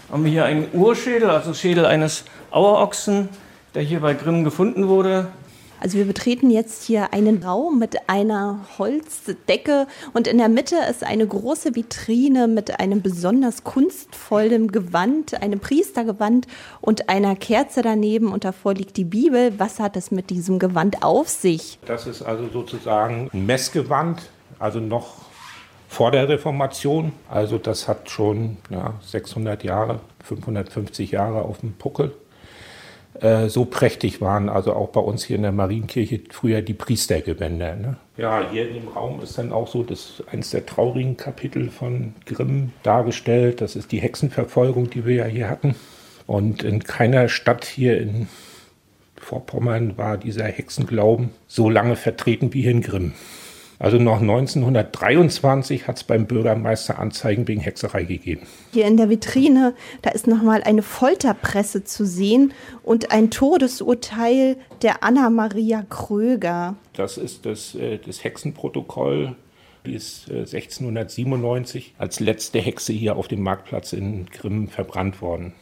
haben 0.09 0.23
wir 0.23 0.31
hier 0.31 0.45
einen 0.45 0.67
Urschädel, 0.71 1.29
also 1.29 1.53
Schädel 1.53 1.85
eines 1.85 2.23
Auerochsen, 2.49 3.27
der 3.75 3.81
hier 3.81 3.99
bei 3.99 4.13
Grimm 4.13 4.45
gefunden 4.45 4.87
wurde. 4.87 5.27
Also 5.83 5.97
wir 5.97 6.05
betreten 6.05 6.49
jetzt 6.49 6.85
hier 6.85 7.11
einen 7.11 7.43
Raum 7.43 7.77
mit 7.77 8.07
einer 8.07 8.61
Holzdecke 8.77 9.85
und 10.13 10.29
in 10.29 10.37
der 10.37 10.47
Mitte 10.47 10.77
ist 10.89 11.03
eine 11.03 11.27
große 11.27 11.75
Vitrine 11.75 12.47
mit 12.47 12.79
einem 12.79 13.01
besonders 13.01 13.65
kunstvollen 13.65 14.71
Gewand, 14.71 15.41
einem 15.41 15.59
Priestergewand 15.59 16.47
und 16.79 17.09
einer 17.09 17.35
Kerze 17.35 17.81
daneben 17.81 18.31
und 18.31 18.45
davor 18.45 18.75
liegt 18.75 18.95
die 18.95 19.03
Bibel. 19.03 19.59
Was 19.59 19.81
hat 19.81 19.97
es 19.97 20.09
mit 20.09 20.29
diesem 20.29 20.57
Gewand 20.57 21.03
auf 21.03 21.27
sich? 21.27 21.79
Das 21.85 22.07
ist 22.07 22.21
also 22.21 22.47
sozusagen 22.47 23.29
ein 23.33 23.45
Messgewand, 23.45 24.21
also 24.59 24.79
noch 24.79 25.15
vor 25.89 26.11
der 26.11 26.29
Reformation. 26.29 27.11
Also 27.29 27.57
das 27.57 27.89
hat 27.89 28.09
schon 28.09 28.55
ja, 28.69 28.93
600 29.01 29.65
Jahre, 29.65 29.99
550 30.23 31.11
Jahre 31.11 31.41
auf 31.41 31.59
dem 31.59 31.73
Puckel. 31.73 32.13
Äh, 33.19 33.47
so 33.47 33.65
prächtig 33.65 34.21
waren 34.21 34.49
also 34.49 34.73
auch 34.73 34.89
bei 34.89 35.01
uns 35.01 35.23
hier 35.23 35.35
in 35.35 35.43
der 35.43 35.51
Marienkirche 35.51 36.21
früher 36.31 36.61
die 36.61 36.73
Priestergewänder. 36.73 37.75
Ne? 37.75 37.97
Ja, 38.17 38.49
hier 38.51 38.67
in 38.67 38.75
dem 38.75 38.87
Raum 38.87 39.21
ist 39.21 39.37
dann 39.37 39.51
auch 39.51 39.67
so 39.67 39.83
das 39.83 40.23
eines 40.31 40.49
der 40.49 40.65
traurigen 40.65 41.17
Kapitel 41.17 41.69
von 41.69 42.13
Grimm 42.25 42.71
dargestellt. 42.81 43.61
Das 43.61 43.75
ist 43.75 43.91
die 43.91 43.99
Hexenverfolgung, 43.99 44.89
die 44.89 45.05
wir 45.05 45.15
ja 45.15 45.25
hier 45.25 45.49
hatten. 45.49 45.75
Und 46.25 46.63
in 46.63 46.83
keiner 46.83 47.29
Stadt 47.29 47.65
hier 47.65 47.99
in 47.99 48.27
Vorpommern 49.15 49.97
war 49.97 50.17
dieser 50.17 50.45
Hexenglauben 50.45 51.31
so 51.47 51.69
lange 51.69 51.95
vertreten 51.95 52.53
wie 52.53 52.61
hier 52.63 52.71
in 52.71 52.81
Grimm. 52.81 53.13
Also 53.79 53.97
noch 53.97 54.21
1923 54.21 55.87
hat 55.87 55.97
es 55.97 56.03
beim 56.03 56.25
Bürgermeister 56.25 56.99
Anzeigen 56.99 57.47
wegen 57.47 57.61
Hexerei 57.61 58.03
gegeben. 58.03 58.41
Hier 58.71 58.85
in 58.85 58.97
der 58.97 59.09
Vitrine, 59.09 59.73
da 60.01 60.11
ist 60.11 60.27
nochmal 60.27 60.63
eine 60.63 60.81
Folterpresse 60.81 61.83
zu 61.83 62.05
sehen 62.05 62.53
und 62.83 63.11
ein 63.11 63.31
Todesurteil 63.31 64.57
der 64.81 65.03
Anna-Maria 65.03 65.83
Kröger. 65.89 66.75
Das 66.93 67.17
ist 67.17 67.45
das, 67.45 67.75
äh, 67.75 67.97
das 67.97 68.23
Hexenprotokoll. 68.23 69.35
Die 69.85 69.93
ist 69.93 70.29
äh, 70.29 70.39
1697 70.39 71.95
als 71.97 72.19
letzte 72.19 72.59
Hexe 72.59 72.93
hier 72.93 73.17
auf 73.17 73.27
dem 73.27 73.41
Marktplatz 73.41 73.91
in 73.91 74.27
Grimm 74.27 74.69
verbrannt 74.69 75.21
worden. 75.21 75.53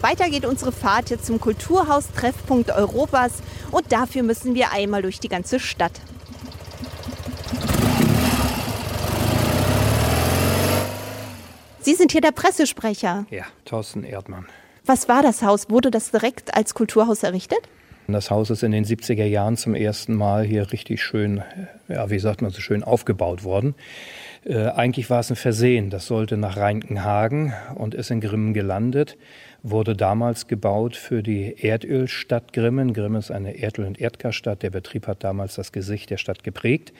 Weiter 0.00 0.30
geht 0.30 0.46
unsere 0.46 0.72
Fahrt 0.72 1.10
jetzt 1.10 1.26
zum 1.26 1.38
Kulturhaus 1.40 2.10
Treffpunkt 2.12 2.70
Europas 2.70 3.42
und 3.70 3.92
dafür 3.92 4.22
müssen 4.22 4.54
wir 4.54 4.72
einmal 4.72 5.02
durch 5.02 5.20
die 5.20 5.28
ganze 5.28 5.60
Stadt. 5.60 5.92
Sie 11.80 11.94
sind 11.94 12.12
hier 12.12 12.20
der 12.20 12.32
Pressesprecher. 12.32 13.26
Ja, 13.30 13.44
Thorsten 13.64 14.04
Erdmann. 14.04 14.46
Was 14.84 15.08
war 15.08 15.22
das 15.22 15.42
Haus? 15.42 15.70
Wurde 15.70 15.90
das 15.90 16.10
direkt 16.10 16.54
als 16.54 16.74
Kulturhaus 16.74 17.22
errichtet? 17.22 17.60
Das 18.06 18.30
Haus 18.30 18.50
ist 18.50 18.62
in 18.62 18.72
den 18.72 18.84
70er 18.84 19.24
Jahren 19.24 19.56
zum 19.56 19.74
ersten 19.74 20.14
Mal 20.14 20.44
hier 20.44 20.72
richtig 20.72 21.02
schön, 21.02 21.42
ja, 21.88 22.10
wie 22.10 22.18
sagt 22.18 22.42
man 22.42 22.50
so 22.50 22.60
schön, 22.60 22.82
aufgebaut 22.82 23.44
worden. 23.44 23.74
Äh, 24.44 24.66
eigentlich 24.68 25.10
war 25.10 25.20
es 25.20 25.30
ein 25.30 25.36
Versehen. 25.36 25.90
Das 25.90 26.06
sollte 26.06 26.36
nach 26.36 26.56
Reinkenhagen 26.56 27.52
und 27.74 27.94
ist 27.94 28.10
in 28.10 28.20
Grimmen 28.20 28.54
gelandet. 28.54 29.16
Wurde 29.62 29.94
damals 29.94 30.46
gebaut 30.46 30.96
für 30.96 31.22
die 31.22 31.54
Erdölstadt 31.60 32.54
Grimmen. 32.54 32.94
Grimmen 32.94 33.18
ist 33.18 33.30
eine 33.30 33.58
Erdöl- 33.58 33.86
und 33.86 34.00
Erdgasstadt. 34.00 34.62
Der 34.62 34.70
Betrieb 34.70 35.06
hat 35.06 35.22
damals 35.22 35.54
das 35.54 35.70
Gesicht 35.70 36.08
der 36.08 36.16
Stadt 36.16 36.42
geprägt. 36.44 36.94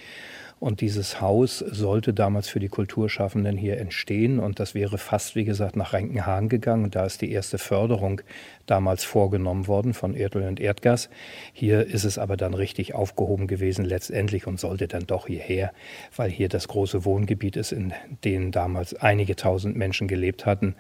Und 0.59 0.83
dieses 0.83 1.23
Haus 1.23 1.61
sollte 1.61 2.12
damals 2.12 2.51
für 2.51 2.61
die 2.61 2.68
Kulturschaffenden 2.68 3.57
hier 3.57 3.79
entstehen. 3.79 4.38
Und 4.38 4.61
das 4.61 4.75
wäre 4.75 4.99
fast, 4.99 5.35
wie 5.35 5.46
gesagt, 5.46 5.75
nach 5.75 5.94
Reinkenhagen 5.94 6.51
gegangen. 6.51 6.90
Da 6.90 7.07
ist 7.07 7.23
die 7.23 7.33
erste 7.33 7.57
Förderung 7.57 8.20
damals 8.66 9.05
vorgenommen 9.05 9.66
worden 9.66 9.94
von 9.94 10.14
Erdöl 10.14 10.46
und 10.46 10.61
Erdgas. 10.61 11.09
Hier 11.55 11.87
ist 11.87 12.05
es 12.05 12.18
aber 12.18 12.37
dann 12.37 12.53
richtig 12.53 12.94
aufgehoben 12.94 13.46
gewesen 13.46 13.87
letztendlich 13.87 14.46
und 14.46 14.61
sollte 14.61 14.87
dann 14.87 15.07
doch 15.07 15.29
hierher, 15.29 15.73
weil 16.14 16.31
hier 16.31 16.51
das 16.51 16.68
große 16.68 17.07
Wohngebiet 17.07 17.57
ist, 17.57 17.73
in 17.73 17.94
dem 18.23 18.53
damals 18.53 18.94
einige 18.94 19.37
tausend 19.37 19.77
Menschen 19.77 20.09
gelebt 20.09 20.44
hatten 20.44 20.75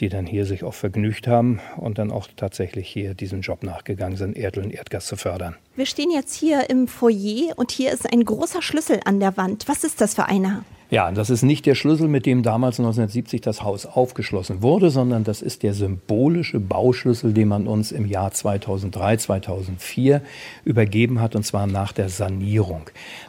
die 0.00 0.08
dann 0.08 0.26
hier 0.26 0.44
sich 0.44 0.64
auch 0.64 0.74
vergnügt 0.74 1.26
haben 1.26 1.60
und 1.76 1.98
dann 1.98 2.10
auch 2.10 2.28
tatsächlich 2.36 2.88
hier 2.88 3.14
diesen 3.14 3.40
Job 3.40 3.62
nachgegangen 3.62 4.16
sind, 4.16 4.36
Erdöl 4.36 4.64
und 4.64 4.70
Erdgas 4.70 5.06
zu 5.06 5.16
fördern. 5.16 5.56
Wir 5.74 5.86
stehen 5.86 6.10
jetzt 6.10 6.34
hier 6.34 6.68
im 6.68 6.88
Foyer 6.88 7.54
und 7.56 7.70
hier 7.70 7.92
ist 7.92 8.12
ein 8.12 8.24
großer 8.24 8.62
Schlüssel 8.62 9.00
an 9.04 9.20
der 9.20 9.36
Wand. 9.36 9.68
Was 9.68 9.84
ist 9.84 10.00
das 10.00 10.14
für 10.14 10.26
einer? 10.26 10.64
Ja, 10.88 11.10
das 11.10 11.30
ist 11.30 11.42
nicht 11.42 11.66
der 11.66 11.74
Schlüssel, 11.74 12.06
mit 12.06 12.26
dem 12.26 12.44
damals 12.44 12.78
1970 12.78 13.40
das 13.40 13.64
Haus 13.64 13.86
aufgeschlossen 13.86 14.62
wurde, 14.62 14.90
sondern 14.90 15.24
das 15.24 15.42
ist 15.42 15.64
der 15.64 15.74
symbolische 15.74 16.60
Bauschlüssel, 16.60 17.32
den 17.32 17.48
man 17.48 17.66
uns 17.66 17.90
im 17.90 18.06
Jahr 18.06 18.30
2003, 18.30 19.16
2004 19.16 20.22
übergeben 20.64 21.20
hat, 21.20 21.34
und 21.34 21.44
zwar 21.44 21.66
nach 21.66 21.90
der 21.90 22.08
Sanierung. 22.08 22.82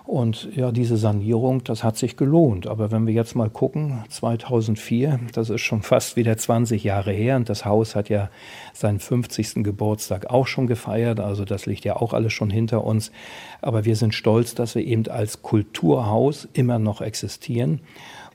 Und 0.06 0.50
ja, 0.56 0.72
diese 0.72 0.98
Sanierung, 0.98 1.64
das 1.64 1.84
hat 1.84 1.98
sich 1.98 2.16
gelohnt. 2.16 2.68
Aber 2.68 2.92
wenn 2.92 3.08
wir 3.08 3.14
jetzt 3.14 3.36
mal 3.36 3.50
gucken, 3.50 4.04
2004, 4.10 5.20
das 5.34 5.50
ist 5.50 5.62
schon 5.62 5.82
fast 5.82 6.16
wieder 6.16 6.38
20 6.38 6.84
Jahre 6.84 7.12
her, 7.12 7.38
und 7.38 7.50
das 7.50 7.66
Haus 7.66 7.96
hat 7.96 8.08
ja 8.10 8.30
seinen 8.80 9.00
50. 9.00 9.64
Geburtstag 9.64 10.28
auch 10.30 10.48
schon 10.48 10.68
gefeiert, 10.68 11.20
also 11.20 11.46
das 11.46 11.66
liegt 11.66 11.86
ja 11.86 11.96
auch 11.96 12.14
alles 12.14 12.34
schon 12.34 12.50
hinter 12.50 12.84
uns. 12.84 13.12
Aber 13.62 13.86
wir 13.86 13.96
sind 13.96 14.14
stolz, 14.14 14.56
dass 14.56 14.76
wir 14.76 14.86
eben 14.86 15.08
als 15.08 15.42
Kulturhaus 15.42 16.48
immer 16.54 16.80
noch 16.80 17.02
existieren. 17.02 17.82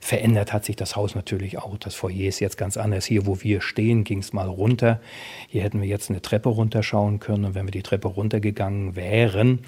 Verändert 0.01 0.53
hat 0.53 0.65
sich 0.65 0.75
das 0.75 0.97
Haus 0.97 1.15
natürlich 1.15 1.59
auch. 1.59 1.77
Das 1.79 1.95
Foyer 1.95 2.27
ist 2.27 2.41
jetzt 2.41 2.59
ganz 2.59 2.77
anders. 2.77 3.05
Hier, 3.05 3.25
wo 3.25 3.41
wir 3.43 3.61
stehen, 3.61 4.03
ging 4.03 4.19
es 4.19 4.33
mal 4.33 4.49
runter. 4.49 5.01
Hier 5.47 5.63
hätten 5.63 5.81
wir 5.81 5.87
jetzt 5.87 6.11
eine 6.11 6.21
Treppe 6.21 6.49
runterschauen 6.49 7.21
können. 7.21 7.45
Und 7.45 7.55
wenn 7.55 7.67
wir 7.67 7.71
die 7.71 7.85
Treppe 7.85 8.09
runtergegangen 8.09 8.97
wären, 8.97 9.61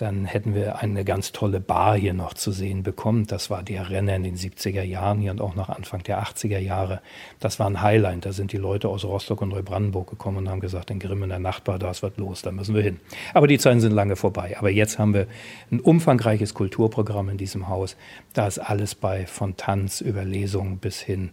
dann 0.00 0.24
hätten 0.24 0.54
wir 0.54 0.78
eine 0.78 1.04
ganz 1.04 1.32
tolle 1.32 1.60
Bar 1.60 1.96
hier 1.96 2.14
noch 2.14 2.32
zu 2.32 2.52
sehen 2.52 2.82
bekommen. 2.82 3.26
Das 3.26 3.50
war 3.50 3.62
der 3.62 3.90
Renner 3.90 4.16
in 4.16 4.22
den 4.22 4.36
70er 4.36 4.82
Jahren 4.82 5.20
hier 5.20 5.30
und 5.30 5.40
auch 5.40 5.54
noch 5.54 5.68
Anfang 5.68 6.02
der 6.02 6.22
80er 6.22 6.58
Jahre. 6.58 7.00
Das 7.38 7.58
war 7.58 7.66
ein 7.66 7.82
Highlight. 7.82 8.24
Da 8.24 8.32
sind 8.32 8.52
die 8.52 8.56
Leute 8.56 8.88
aus 8.88 9.04
Rostock 9.04 9.42
und 9.42 9.50
Neubrandenburg 9.50 10.08
gekommen 10.08 10.38
und 10.38 10.48
haben 10.48 10.60
gesagt, 10.60 10.90
in 10.90 10.98
Grimm 10.98 11.22
in 11.22 11.28
der 11.28 11.38
Nachtbar, 11.38 11.78
da 11.78 11.90
ist 11.90 12.02
was 12.02 12.16
los, 12.16 12.42
da 12.42 12.50
müssen 12.50 12.74
wir 12.74 12.82
hin. 12.82 12.98
Aber 13.34 13.46
die 13.46 13.58
Zeiten 13.58 13.80
sind 13.80 13.92
lange 13.92 14.16
vorbei. 14.16 14.56
Aber 14.58 14.70
jetzt 14.70 14.98
haben 14.98 15.12
wir 15.12 15.26
ein 15.70 15.80
umfangreiches 15.80 16.54
Kulturprogramm 16.54 17.28
in 17.28 17.36
diesem 17.36 17.68
Haus. 17.68 17.96
Da 18.32 18.46
ist 18.46 18.58
alles 18.58 18.94
bei, 18.94 19.26
von 19.26 19.56
Tanz 19.56 20.00
über 20.00 20.24
Lesungen 20.24 20.78
bis 20.78 21.00
hin 21.00 21.30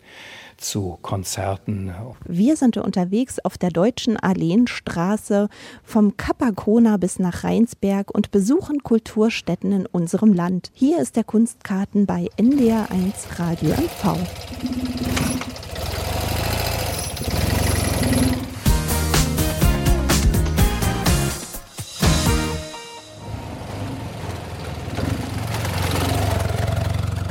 zu 0.57 0.97
Konzerten. 1.01 1.93
Wir 2.25 2.55
sind 2.55 2.77
unterwegs 2.77 3.39
auf 3.39 3.57
der 3.57 3.69
Deutschen 3.69 4.17
Alleenstraße 4.17 5.49
vom 5.83 6.17
Kapakona 6.17 6.97
bis 6.97 7.19
nach 7.19 7.43
Rheinsberg 7.43 8.13
und 8.13 8.31
besuchen 8.31 8.83
Kulturstätten 8.83 9.71
in 9.71 9.85
unserem 9.85 10.33
Land. 10.33 10.71
Hier 10.73 10.99
ist 10.99 11.15
der 11.15 11.23
Kunstkarten 11.23 12.05
bei 12.05 12.29
NDR1 12.37 13.39
Radio 13.39 13.69
MV. 13.71 15.56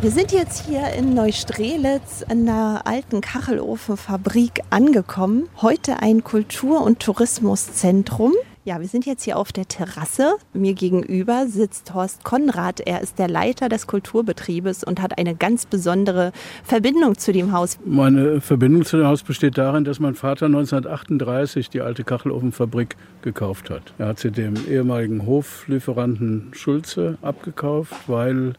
Wir 0.02 0.10
sind 0.10 0.30
jetzt 0.30 0.66
hier 0.66 0.92
in 0.92 1.14
Neustrelitz 1.14 2.22
in 2.30 2.44
der 2.44 2.82
alten 2.84 3.22
Kachelofenfabrik 3.22 4.60
angekommen. 4.68 5.48
Heute 5.62 6.00
ein 6.02 6.22
Kultur- 6.22 6.82
und 6.82 7.00
Tourismuszentrum. 7.00 8.34
Ja, 8.66 8.78
wir 8.80 8.88
sind 8.88 9.06
jetzt 9.06 9.22
hier 9.22 9.38
auf 9.38 9.52
der 9.52 9.66
Terrasse. 9.66 10.34
Mir 10.52 10.74
gegenüber 10.74 11.46
sitzt 11.46 11.94
Horst 11.94 12.24
Konrad. 12.24 12.80
Er 12.80 13.00
ist 13.00 13.18
der 13.18 13.28
Leiter 13.28 13.70
des 13.70 13.86
Kulturbetriebes 13.86 14.84
und 14.84 15.00
hat 15.00 15.16
eine 15.18 15.34
ganz 15.34 15.64
besondere 15.64 16.32
Verbindung 16.62 17.16
zu 17.16 17.32
dem 17.32 17.52
Haus. 17.52 17.78
Meine 17.86 18.42
Verbindung 18.42 18.84
zu 18.84 18.98
dem 18.98 19.06
Haus 19.06 19.22
besteht 19.22 19.56
darin, 19.56 19.84
dass 19.84 19.98
mein 19.98 20.14
Vater 20.14 20.46
1938 20.46 21.70
die 21.70 21.80
alte 21.80 22.04
Kachelofenfabrik 22.04 22.96
gekauft 23.22 23.70
hat. 23.70 23.94
Er 23.96 24.08
hat 24.08 24.18
sie 24.18 24.30
dem 24.30 24.54
ehemaligen 24.68 25.24
Hoflieferanten 25.24 26.50
Schulze 26.52 27.16
abgekauft, 27.22 27.94
weil 28.08 28.54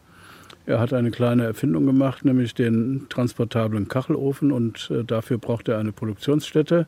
Er 0.68 0.80
hat 0.80 0.92
eine 0.92 1.10
kleine 1.10 1.44
Erfindung 1.44 1.86
gemacht, 1.86 2.26
nämlich 2.26 2.52
den 2.52 3.06
transportablen 3.08 3.88
Kachelofen 3.88 4.52
und 4.52 4.90
äh, 4.90 5.02
dafür 5.02 5.38
brauchte 5.38 5.72
er 5.72 5.78
eine 5.78 5.92
Produktionsstätte. 5.92 6.86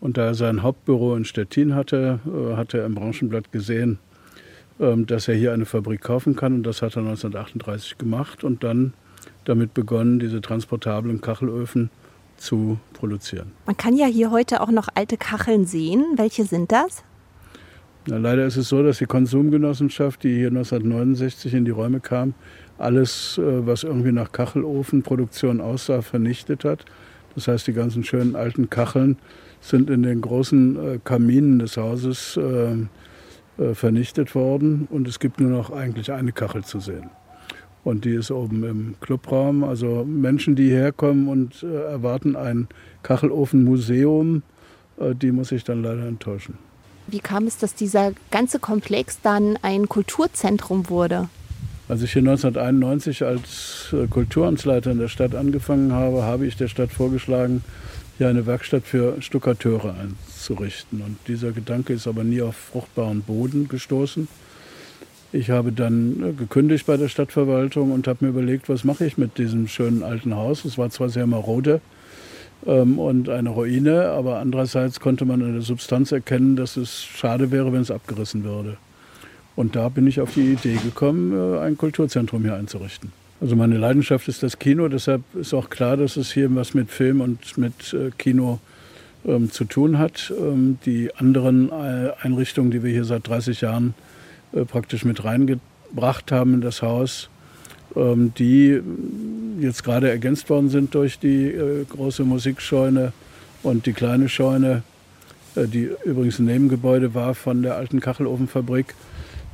Und 0.00 0.16
da 0.16 0.24
er 0.26 0.34
sein 0.34 0.64
Hauptbüro 0.64 1.14
in 1.14 1.24
Stettin 1.24 1.76
hatte, 1.76 2.18
äh, 2.26 2.56
hat 2.56 2.74
er 2.74 2.84
im 2.84 2.96
Branchenblatt 2.96 3.52
gesehen, 3.52 4.00
ähm, 4.80 5.06
dass 5.06 5.28
er 5.28 5.36
hier 5.36 5.52
eine 5.52 5.64
Fabrik 5.64 6.00
kaufen 6.00 6.34
kann. 6.34 6.54
Und 6.54 6.64
das 6.64 6.82
hat 6.82 6.96
er 6.96 7.02
1938 7.02 7.98
gemacht 7.98 8.42
und 8.42 8.64
dann 8.64 8.94
damit 9.44 9.74
begonnen, 9.74 10.18
diese 10.18 10.40
transportablen 10.40 11.20
Kachelöfen 11.20 11.90
zu 12.36 12.80
produzieren. 12.94 13.52
Man 13.66 13.76
kann 13.76 13.94
ja 13.94 14.06
hier 14.06 14.32
heute 14.32 14.60
auch 14.60 14.72
noch 14.72 14.88
alte 14.96 15.16
Kacheln 15.16 15.66
sehen. 15.66 16.04
Welche 16.16 16.46
sind 16.46 16.72
das? 16.72 17.04
Na, 18.06 18.16
leider 18.16 18.46
ist 18.46 18.56
es 18.56 18.70
so, 18.70 18.82
dass 18.82 18.98
die 18.98 19.06
Konsumgenossenschaft, 19.06 20.22
die 20.22 20.34
hier 20.34 20.48
1969 20.48 21.52
in 21.52 21.64
die 21.64 21.70
Räume 21.70 22.00
kam, 22.00 22.34
alles, 22.78 23.38
äh, 23.38 23.66
was 23.66 23.82
irgendwie 23.82 24.12
nach 24.12 24.32
Kachelofenproduktion 24.32 25.60
aussah, 25.60 26.02
vernichtet 26.02 26.64
hat. 26.64 26.84
Das 27.34 27.48
heißt, 27.48 27.66
die 27.66 27.72
ganzen 27.72 28.04
schönen 28.04 28.36
alten 28.36 28.70
Kacheln 28.70 29.18
sind 29.60 29.90
in 29.90 30.02
den 30.02 30.20
großen 30.20 30.76
äh, 30.76 30.98
Kaminen 31.04 31.58
des 31.58 31.76
Hauses 31.76 32.36
äh, 32.36 32.86
vernichtet 33.74 34.36
worden 34.36 34.86
und 34.88 35.08
es 35.08 35.18
gibt 35.18 35.40
nur 35.40 35.50
noch 35.50 35.72
eigentlich 35.72 36.12
eine 36.12 36.30
Kachel 36.30 36.62
zu 36.62 36.78
sehen. 36.78 37.10
Und 37.82 38.04
die 38.04 38.14
ist 38.14 38.30
oben 38.30 38.62
im 38.62 38.94
Clubraum. 39.00 39.64
Also 39.64 40.04
Menschen, 40.04 40.54
die 40.54 40.68
hierher 40.68 40.92
kommen 40.92 41.26
und 41.26 41.64
erwarten 41.64 42.36
ein 42.36 42.68
Kachelofenmuseum, 43.02 44.44
die 45.20 45.32
muss 45.32 45.50
ich 45.50 45.64
dann 45.64 45.82
leider 45.82 46.06
enttäuschen. 46.06 46.56
Wie 47.08 47.18
kam 47.18 47.48
es, 47.48 47.58
dass 47.58 47.74
dieser 47.74 48.12
ganze 48.30 48.60
Komplex 48.60 49.20
dann 49.22 49.58
ein 49.62 49.88
Kulturzentrum 49.88 50.88
wurde? 50.88 51.28
Als 51.88 52.02
ich 52.02 52.12
hier 52.12 52.20
1991 52.20 53.24
als 53.24 53.94
Kulturamtsleiter 54.10 54.90
in 54.90 54.98
der 54.98 55.08
Stadt 55.08 55.34
angefangen 55.34 55.92
habe, 55.92 56.22
habe 56.22 56.46
ich 56.46 56.54
der 56.54 56.68
Stadt 56.68 56.92
vorgeschlagen, 56.92 57.64
hier 58.18 58.28
eine 58.28 58.44
Werkstatt 58.44 58.84
für 58.84 59.22
Stuckateure 59.22 59.94
einzurichten. 59.94 61.00
Und 61.00 61.16
dieser 61.28 61.52
Gedanke 61.52 61.94
ist 61.94 62.06
aber 62.06 62.24
nie 62.24 62.42
auf 62.42 62.56
fruchtbaren 62.56 63.22
Boden 63.22 63.68
gestoßen. 63.68 64.28
Ich 65.32 65.48
habe 65.50 65.72
dann 65.72 66.36
gekündigt 66.36 66.84
bei 66.84 66.98
der 66.98 67.08
Stadtverwaltung 67.08 67.92
und 67.92 68.06
habe 68.06 68.24
mir 68.24 68.30
überlegt, 68.32 68.68
was 68.68 68.84
mache 68.84 69.06
ich 69.06 69.16
mit 69.16 69.38
diesem 69.38 69.66
schönen 69.68 70.02
alten 70.02 70.34
Haus. 70.34 70.66
Es 70.66 70.76
war 70.76 70.90
zwar 70.90 71.08
sehr 71.08 71.26
marode 71.26 71.80
ähm, 72.66 72.98
und 72.98 73.30
eine 73.30 73.50
Ruine, 73.50 74.08
aber 74.08 74.40
andererseits 74.40 75.00
konnte 75.00 75.24
man 75.24 75.40
in 75.40 75.52
der 75.52 75.62
Substanz 75.62 76.12
erkennen, 76.12 76.56
dass 76.56 76.76
es 76.76 77.02
schade 77.02 77.50
wäre, 77.50 77.72
wenn 77.72 77.80
es 77.82 77.90
abgerissen 77.90 78.44
würde. 78.44 78.76
Und 79.58 79.74
da 79.74 79.88
bin 79.88 80.06
ich 80.06 80.20
auf 80.20 80.34
die 80.34 80.52
Idee 80.52 80.76
gekommen, 80.84 81.32
äh, 81.32 81.58
ein 81.58 81.76
Kulturzentrum 81.76 82.42
hier 82.42 82.54
einzurichten. 82.54 83.10
Also 83.40 83.56
meine 83.56 83.76
Leidenschaft 83.76 84.28
ist 84.28 84.44
das 84.44 84.60
Kino, 84.60 84.86
deshalb 84.86 85.22
ist 85.34 85.52
auch 85.52 85.68
klar, 85.68 85.96
dass 85.96 86.16
es 86.16 86.30
hier 86.30 86.54
was 86.54 86.74
mit 86.74 86.92
Film 86.92 87.20
und 87.20 87.58
mit 87.58 87.92
äh, 87.92 88.12
Kino 88.16 88.60
ähm, 89.26 89.50
zu 89.50 89.64
tun 89.64 89.98
hat. 89.98 90.32
Ähm, 90.38 90.78
die 90.86 91.12
anderen 91.16 91.70
äh, 91.70 92.12
Einrichtungen, 92.22 92.70
die 92.70 92.84
wir 92.84 92.92
hier 92.92 93.04
seit 93.04 93.26
30 93.26 93.62
Jahren 93.62 93.94
äh, 94.52 94.64
praktisch 94.64 95.04
mit 95.04 95.24
reingebracht 95.24 96.30
haben 96.30 96.54
in 96.54 96.60
das 96.60 96.82
Haus, 96.82 97.28
ähm, 97.96 98.32
die 98.38 98.80
jetzt 99.58 99.82
gerade 99.82 100.08
ergänzt 100.08 100.50
worden 100.50 100.68
sind 100.68 100.94
durch 100.94 101.18
die 101.18 101.46
äh, 101.46 101.84
große 101.84 102.22
Musikscheune 102.22 103.12
und 103.64 103.86
die 103.86 103.92
kleine 103.92 104.28
Scheune, 104.28 104.84
äh, 105.56 105.66
die 105.66 105.90
übrigens 106.04 106.38
ein 106.38 106.44
Nebengebäude 106.44 107.12
war 107.14 107.34
von 107.34 107.62
der 107.62 107.74
alten 107.74 107.98
Kachelofenfabrik, 107.98 108.94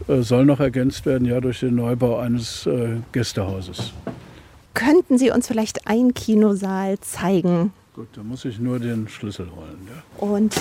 soll 0.07 0.45
noch 0.45 0.61
ergänzt 0.61 1.07
werden, 1.07 1.27
ja, 1.27 1.41
durch 1.41 1.61
den 1.61 1.77
Neubau 1.77 2.19
eines 2.19 2.67
äh, 2.67 2.97
Gästehauses. 3.13 3.93
Könnten 4.75 5.19
Sie 5.19 5.31
uns 5.31 5.47
vielleicht 5.47 5.87
einen 5.87 6.15
Kinosaal 6.15 6.99
zeigen? 7.01 7.73
Gut, 7.95 8.09
da 8.15 8.25
muss 8.25 8.45
ich 8.45 8.59
nur 8.59 8.81
den 8.81 9.07
Schlüssel 9.07 9.47
holen. 9.55 9.79
Ja. 9.87 10.27
Und 10.27 10.53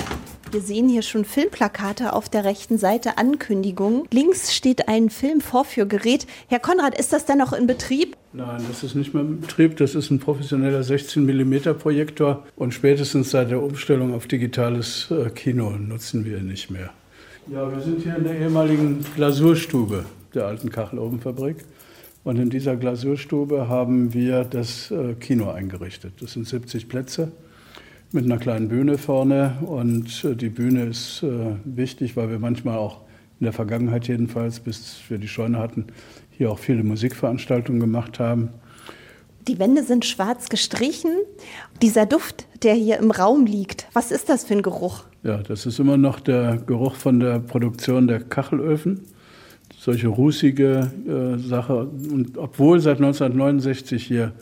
wir 0.52 0.62
sehen 0.62 0.88
hier 0.88 1.02
schon 1.02 1.26
Filmplakate 1.26 2.14
auf 2.14 2.30
der 2.30 2.46
rechten 2.46 2.78
Seite, 2.78 3.18
Ankündigung. 3.18 4.06
Links 4.12 4.54
steht 4.54 4.88
ein 4.88 5.10
Filmvorführgerät. 5.10 6.28
Herr 6.48 6.60
Konrad, 6.60 6.96
ist 6.96 7.12
das 7.12 7.26
denn 7.26 7.40
noch 7.40 7.52
in 7.52 7.66
Betrieb? 7.66 8.16
Nein, 8.34 8.64
das 8.68 8.84
ist 8.84 8.94
nicht 8.94 9.16
mehr 9.16 9.24
in 9.24 9.42
Betrieb. 9.42 9.78
Das 9.78 9.96
ist 9.96 10.12
ein 10.12 10.20
professioneller 10.20 10.84
16 10.84 11.26
mm 11.26 11.76
Projektor 11.80 12.46
und 12.56 12.72
spätestens 12.72 13.32
seit 13.32 13.50
der 13.50 13.64
Umstellung 13.64 14.14
auf 14.14 14.28
digitales 14.28 15.10
äh, 15.10 15.32
Kino 15.32 15.72
nutzen 15.72 16.26
wir 16.26 16.38
ihn 16.38 16.46
nicht 16.46 16.70
mehr. 16.70 16.92
Ja, 17.52 17.70
wir 17.70 17.82
sind 17.82 18.02
hier 18.02 18.16
in 18.16 18.24
der 18.24 18.40
ehemaligen 18.40 19.04
Glasurstube 19.16 20.06
der 20.34 20.46
alten 20.46 20.70
Kachelofenfabrik. 20.70 21.58
Und 22.24 22.40
in 22.40 22.50
dieser 22.50 22.78
Glasurstube 22.78 23.68
haben 23.68 24.14
wir 24.14 24.46
das 24.46 24.92
äh, 24.92 25.14
Kino 25.16 25.52
eingerichtet. 25.52 26.14
Das 26.22 26.34
sind 26.34 26.48
70 26.48 26.88
Plätze 26.88 27.34
mit 28.14 28.24
einer 28.24 28.38
kleinen 28.38 28.70
Bühne 28.70 28.98
vorne. 28.98 29.58
Und 29.66 30.24
äh, 30.24 30.36
die 30.36 30.48
Bühne 30.48 30.86
ist 30.86 31.22
äh, 31.22 31.56
wichtig, 31.66 32.16
weil 32.16 32.30
wir 32.30 32.40
manchmal 32.40 32.78
auch 32.78 33.02
in 33.42 33.44
der 33.44 33.54
Vergangenheit 33.54 34.08
jedenfalls, 34.08 34.62
bis 34.62 35.02
wir 35.10 35.18
die 35.18 35.28
Scheune 35.28 35.60
hatten, 35.60 35.88
hier 36.32 36.50
auch 36.50 36.60
viele 36.60 36.84
Musikveranstaltungen 36.84 37.82
gemacht 37.82 38.20
haben. 38.20 38.50
Die 39.50 39.60
Wände 39.60 39.84
sind 39.84 40.06
schwarz 40.06 40.48
gestrichen. 40.48 41.12
Dieser 41.82 42.06
Duft, 42.06 42.48
der 42.64 42.74
hier 42.74 43.00
im 43.00 43.12
Raum 43.12 43.46
liegt, 43.46 43.88
was 43.92 44.12
ist 44.12 44.30
das 44.30 44.46
für 44.46 44.54
ein 44.54 44.62
Geruch? 44.62 45.04
Ja, 45.24 45.38
das 45.38 45.66
ist 45.66 45.80
immer 45.80 45.96
noch 45.96 46.20
der 46.20 46.58
Geruch 46.58 46.96
von 46.96 47.22
der 47.22 47.40
Produktion 47.40 48.08
der 48.08 48.20
Kachelöfen. 48.20 49.02
Solche 49.80 50.10
rußige 50.10 50.60
äh, 50.60 51.38
Sache. 51.38 51.88
Und 52.12 52.38
obwohl 52.38 52.82
seit 52.82 52.98
1969 52.98 54.06
hier 54.06 54.34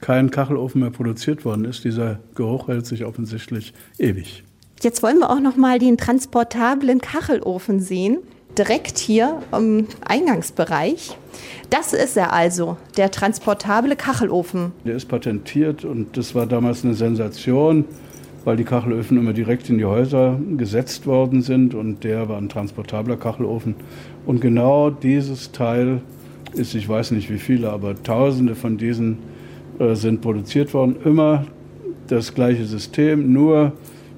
kein 0.00 0.32
Kachelofen 0.32 0.80
mehr 0.80 0.90
produziert 0.90 1.44
worden 1.44 1.64
ist, 1.64 1.84
dieser 1.84 2.18
Geruch 2.34 2.66
hält 2.66 2.84
sich 2.84 3.04
offensichtlich 3.04 3.74
ewig. 3.98 4.42
Jetzt 4.82 5.04
wollen 5.04 5.18
wir 5.18 5.30
auch 5.30 5.40
noch 5.40 5.56
mal 5.56 5.78
den 5.78 5.96
transportablen 5.96 7.00
Kachelofen 7.00 7.78
sehen. 7.80 8.18
Direkt 8.58 8.98
hier 8.98 9.40
im 9.52 9.86
Eingangsbereich. 10.04 11.16
Das 11.70 11.92
ist 11.92 12.16
er 12.16 12.32
also, 12.32 12.76
der 12.96 13.10
transportable 13.10 13.96
Kachelofen. 13.96 14.72
Der 14.84 14.96
ist 14.96 15.06
patentiert 15.06 15.84
und 15.84 16.16
das 16.16 16.34
war 16.34 16.46
damals 16.46 16.84
eine 16.84 16.94
Sensation 16.94 17.84
weil 18.44 18.56
die 18.56 18.64
Kachelöfen 18.64 19.16
immer 19.18 19.32
direkt 19.32 19.70
in 19.70 19.78
die 19.78 19.84
Häuser 19.84 20.38
gesetzt 20.56 21.06
worden 21.06 21.42
sind 21.42 21.74
und 21.74 22.04
der 22.04 22.28
war 22.28 22.38
ein 22.38 22.48
transportabler 22.48 23.16
Kachelofen. 23.16 23.74
Und 24.26 24.40
genau 24.40 24.90
dieses 24.90 25.52
Teil 25.52 26.00
ist, 26.52 26.74
ich 26.74 26.88
weiß 26.88 27.10
nicht 27.12 27.30
wie 27.30 27.38
viele, 27.38 27.70
aber 27.70 28.00
tausende 28.02 28.54
von 28.54 28.76
diesen 28.76 29.18
äh, 29.78 29.94
sind 29.94 30.20
produziert 30.20 30.74
worden. 30.74 30.96
Immer 31.04 31.46
das 32.06 32.34
gleiche 32.34 32.64
System, 32.64 33.32
nur 33.32 33.72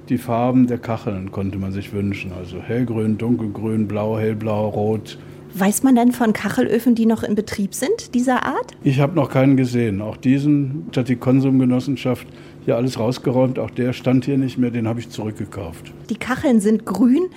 die 0.08 0.18
Farben 0.18 0.66
der 0.66 0.78
Kacheln 0.78 1.32
konnte 1.32 1.58
man 1.58 1.72
sich 1.72 1.92
wünschen. 1.92 2.32
Also 2.32 2.60
hellgrün, 2.60 3.18
dunkelgrün, 3.18 3.88
blau, 3.88 4.18
hellblau, 4.18 4.68
rot. 4.68 5.18
Weiß 5.54 5.82
man 5.82 5.94
denn 5.94 6.12
von 6.12 6.32
Kachelöfen, 6.32 6.94
die 6.94 7.06
noch 7.06 7.22
in 7.22 7.34
Betrieb 7.34 7.74
sind, 7.74 8.14
dieser 8.14 8.44
Art? 8.44 8.76
Ich 8.84 9.00
habe 9.00 9.14
noch 9.14 9.30
keinen 9.30 9.56
gesehen. 9.56 10.02
Auch 10.02 10.16
diesen 10.16 10.86
hat 10.94 11.08
die 11.08 11.16
Konsumgenossenschaft 11.16 12.26
hier 12.66 12.76
alles 12.76 12.98
rausgeräumt. 12.98 13.59
Auch 13.59 13.70
der 13.70 13.94
stand 13.94 14.26
hier 14.26 14.37
nicht 14.37 14.59
mehr, 14.59 14.70
den 14.70 14.87
habe 14.87 15.00
ich 15.00 15.09
zurückgekauft. 15.09 15.92
Die 16.11 16.16
Kacheln 16.16 16.61
sind 16.61 16.85
grün. 16.85 17.29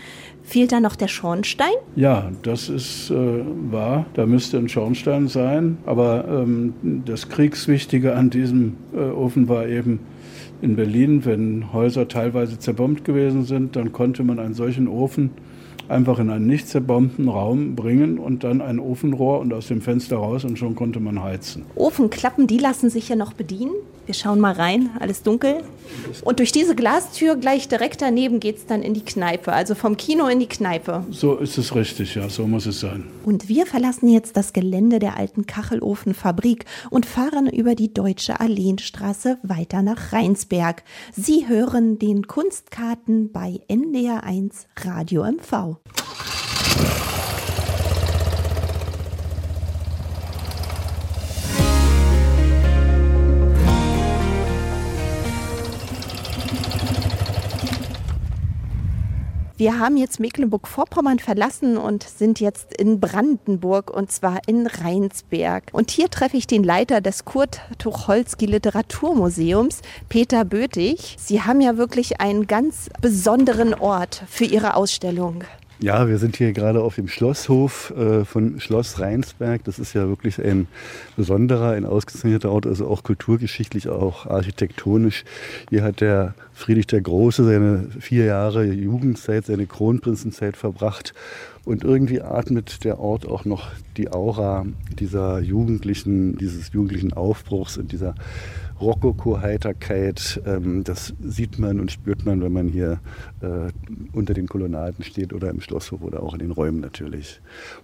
Fehlt 0.43 0.71
da 0.71 0.79
noch 0.79 0.95
der 0.95 1.07
Schornstein? 1.07 1.73
Ja, 1.95 2.31
das 2.41 2.69
ist 2.69 3.11
äh, 3.11 3.15
wahr. 3.71 4.07
Da 4.15 4.25
müsste 4.25 4.57
ein 4.57 4.67
Schornstein 4.67 5.27
sein. 5.27 5.77
Aber 5.85 6.25
ähm, 6.27 6.73
das 7.05 7.29
Kriegswichtige 7.29 8.15
an 8.15 8.31
diesem 8.31 8.75
äh, 8.93 8.97
Ofen 8.97 9.47
war 9.47 9.67
eben 9.67 9.99
in 10.61 10.75
Berlin, 10.75 11.25
wenn 11.25 11.73
Häuser 11.73 12.07
teilweise 12.07 12.59
zerbombt 12.59 13.05
gewesen 13.05 13.45
sind, 13.45 13.75
dann 13.75 13.91
konnte 13.91 14.23
man 14.23 14.39
einen 14.39 14.53
solchen 14.53 14.87
Ofen 14.87 15.31
einfach 15.89 16.19
in 16.19 16.29
einen 16.29 16.45
nicht 16.45 16.67
zerbombten 16.67 17.27
Raum 17.27 17.75
bringen 17.75 18.19
und 18.19 18.43
dann 18.43 18.61
ein 18.61 18.79
Ofenrohr 18.79 19.39
und 19.39 19.53
aus 19.53 19.67
dem 19.67 19.81
Fenster 19.81 20.17
raus 20.17 20.43
und 20.45 20.57
schon 20.57 20.75
konnte 20.75 20.99
man 20.99 21.21
heizen. 21.21 21.65
Ofenklappen, 21.75 22.47
die 22.47 22.59
lassen 22.59 22.89
sich 22.89 23.09
ja 23.09 23.15
noch 23.15 23.33
bedienen. 23.33 23.73
Wir 24.05 24.15
schauen 24.15 24.39
mal 24.39 24.53
rein, 24.53 24.89
alles 24.99 25.21
dunkel. 25.21 25.57
Und 26.23 26.39
durch 26.39 26.51
diese 26.51 26.73
Glastür 26.73 27.35
gleich 27.35 27.67
direkt 27.67 28.01
daneben 28.01 28.39
geht 28.39 28.57
es 28.57 28.65
dann 28.65 28.81
in 28.81 28.95
die 28.95 29.05
Kneipe, 29.05 29.53
also 29.53 29.75
vom 29.75 29.97
Kino 29.97 30.25
in 30.25 30.39
die 30.39 30.47
Kneipe. 30.47 31.03
So 31.11 31.35
ist 31.35 31.59
es 31.59 31.75
richtig, 31.75 32.15
ja, 32.15 32.27
so 32.27 32.47
muss 32.47 32.65
es 32.65 32.79
sein. 32.79 33.03
Und 33.23 33.49
wir 33.49 33.67
verlassen 33.67 34.09
jetzt 34.09 34.35
das 34.35 34.53
Gelände 34.53 34.97
der 34.97 35.17
alten 35.17 35.45
Kachelofenfabrik 35.45 36.65
und 36.89 37.05
fahren 37.05 37.47
über 37.47 37.75
die 37.75 37.93
Deutsche 37.93 38.39
Alleenstraße 38.39 39.37
weiter 39.43 39.83
nach 39.83 40.11
Rheinsberg. 40.19 40.83
Sie 41.15 41.47
hören 41.47 41.97
den 41.97 42.27
Kunstkarten 42.27 43.31
bei 43.31 43.61
NDR1 43.69 44.51
Radio 44.83 45.23
MV. 45.23 45.77
Wir 59.59 59.77
haben 59.77 59.97
jetzt 59.97 60.21
Mecklenburg-Vorpommern 60.21 61.19
verlassen 61.19 61.77
und 61.77 62.03
sind 62.03 62.39
jetzt 62.39 62.73
in 62.77 63.01
Brandenburg 63.01 63.91
und 63.93 64.09
zwar 64.09 64.39
in 64.47 64.67
Rheinsberg. 64.67 65.65
Und 65.73 65.91
hier 65.91 66.09
treffe 66.09 66.37
ich 66.37 66.47
den 66.47 66.63
Leiter 66.63 67.01
des 67.01 67.25
Kurt 67.25 67.59
Tucholsky 67.77 68.45
Literaturmuseums, 68.45 69.81
Peter 70.07 70.45
Bötig. 70.45 71.17
Sie 71.19 71.41
haben 71.41 71.59
ja 71.59 71.75
wirklich 71.75 72.21
einen 72.21 72.47
ganz 72.47 72.89
besonderen 73.01 73.73
Ort 73.73 74.23
für 74.29 74.45
Ihre 74.45 74.75
Ausstellung. 74.75 75.43
Ja, 75.81 76.09
wir 76.09 76.17
sind 76.17 76.35
hier 76.35 76.51
gerade 76.51 76.81
auf 76.81 76.95
dem 76.95 77.07
Schlosshof 77.07 77.91
äh, 77.91 78.25
von 78.25 78.59
Schloss 78.59 78.99
Rheinsberg. 78.99 79.63
Das 79.63 79.79
ist 79.79 79.93
ja 79.93 80.09
wirklich 80.09 80.37
ein 80.43 80.67
besonderer, 81.15 81.71
ein 81.71 81.85
ausgezeichneter 81.85 82.51
Ort, 82.51 82.67
also 82.67 82.85
auch 82.85 83.01
kulturgeschichtlich, 83.01 83.87
auch 83.87 84.25
architektonisch. 84.25 85.23
Hier 85.69 85.83
hat 85.83 86.01
der 86.01 86.33
Friedrich 86.53 86.87
der 86.87 86.99
Große 86.99 87.45
seine 87.45 87.87
vier 87.97 88.25
Jahre 88.25 88.65
Jugendzeit, 88.65 89.45
seine 89.45 89.67
Kronprinzenzeit 89.67 90.57
verbracht. 90.57 91.13
Und 91.69 91.83
irgendwie 91.83 92.19
atmet 92.19 92.83
der 92.83 92.99
Ort 92.99 93.27
auch 93.27 93.45
noch 93.45 93.67
die 93.95 94.11
Aura 94.11 94.65
dieser 94.97 95.37
jugendlichen, 95.37 96.35
dieses 96.35 96.73
jugendlichen 96.73 97.13
Aufbruchs 97.13 97.77
und 97.77 97.91
dieser 97.91 98.15
Rokoko-Heiterkeit. 98.81 100.41
Ähm, 100.47 100.83
das 100.83 101.13
sieht 101.21 101.59
man 101.59 101.79
und 101.79 101.91
spürt 101.91 102.25
man, 102.25 102.41
wenn 102.41 102.53
man 102.53 102.69
hier 102.69 102.99
äh, 103.41 103.71
unter 104.13 104.33
den 104.33 104.47
Kolonnaden 104.47 105.05
steht 105.05 105.31
oder 105.31 105.51
im 105.51 105.61
Schlosshof 105.61 106.01
oder 106.01 106.23
auch 106.23 106.33
in 106.33 106.39
den 106.39 106.49
Räumen 106.49 106.79
natürlich. 106.79 107.39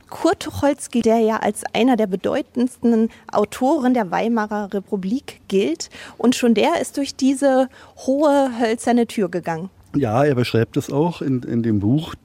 Kurt 0.10 0.40
Tucholsky, 0.40 1.04
der 1.04 1.20
ja 1.20 1.38
als 1.38 1.62
einer 1.74 1.96
der 1.96 2.08
bedeutendsten 2.08 3.10
Autoren 3.32 3.94
der 3.94 4.10
Weimarer 4.10 4.74
Republik 4.74 5.42
gilt. 5.48 5.92
Und 6.18 6.34
schon 6.34 6.56
der 6.56 6.82
ist 6.82 6.98
durch 6.98 7.16
diese 7.16 7.70
hohe 7.98 8.50
hölzerne 8.60 9.06
Tür 9.06 9.30
gegangen. 9.30 9.70
Ja, 9.96 10.26
er 10.26 10.34
beschreibt 10.34 10.76
es 10.76 10.92
auch 10.92 11.22
in, 11.22 11.44
in 11.44 11.62
dem 11.62 11.82
Buch 11.82 12.16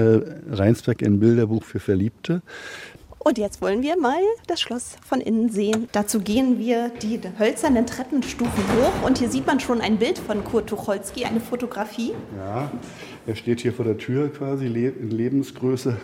äh, 0.00 0.54
Rheinsberg, 0.54 1.02
ein 1.02 1.20
Bilderbuch 1.20 1.62
für 1.62 1.80
Verliebte. 1.80 2.42
Und 3.22 3.36
jetzt 3.36 3.60
wollen 3.60 3.82
wir 3.82 3.98
mal 3.98 4.22
das 4.46 4.62
Schloss 4.62 4.96
von 5.06 5.20
innen 5.20 5.50
sehen. 5.50 5.88
Dazu 5.92 6.20
gehen 6.20 6.58
wir 6.58 6.88
die 6.88 7.20
hölzernen 7.38 7.84
Treppenstufen 7.84 8.64
hoch 8.64 9.06
und 9.06 9.18
hier 9.18 9.28
sieht 9.28 9.46
man 9.46 9.60
schon 9.60 9.82
ein 9.82 9.98
Bild 9.98 10.18
von 10.18 10.42
Kurt 10.42 10.70
Tucholsky, 10.70 11.26
eine 11.26 11.40
Fotografie. 11.40 12.12
Ja, 12.38 12.70
er 13.26 13.36
steht 13.36 13.60
hier 13.60 13.74
vor 13.74 13.84
der 13.84 13.98
Tür 13.98 14.32
quasi 14.32 14.64
in 14.66 15.10
Lebensgröße 15.10 15.98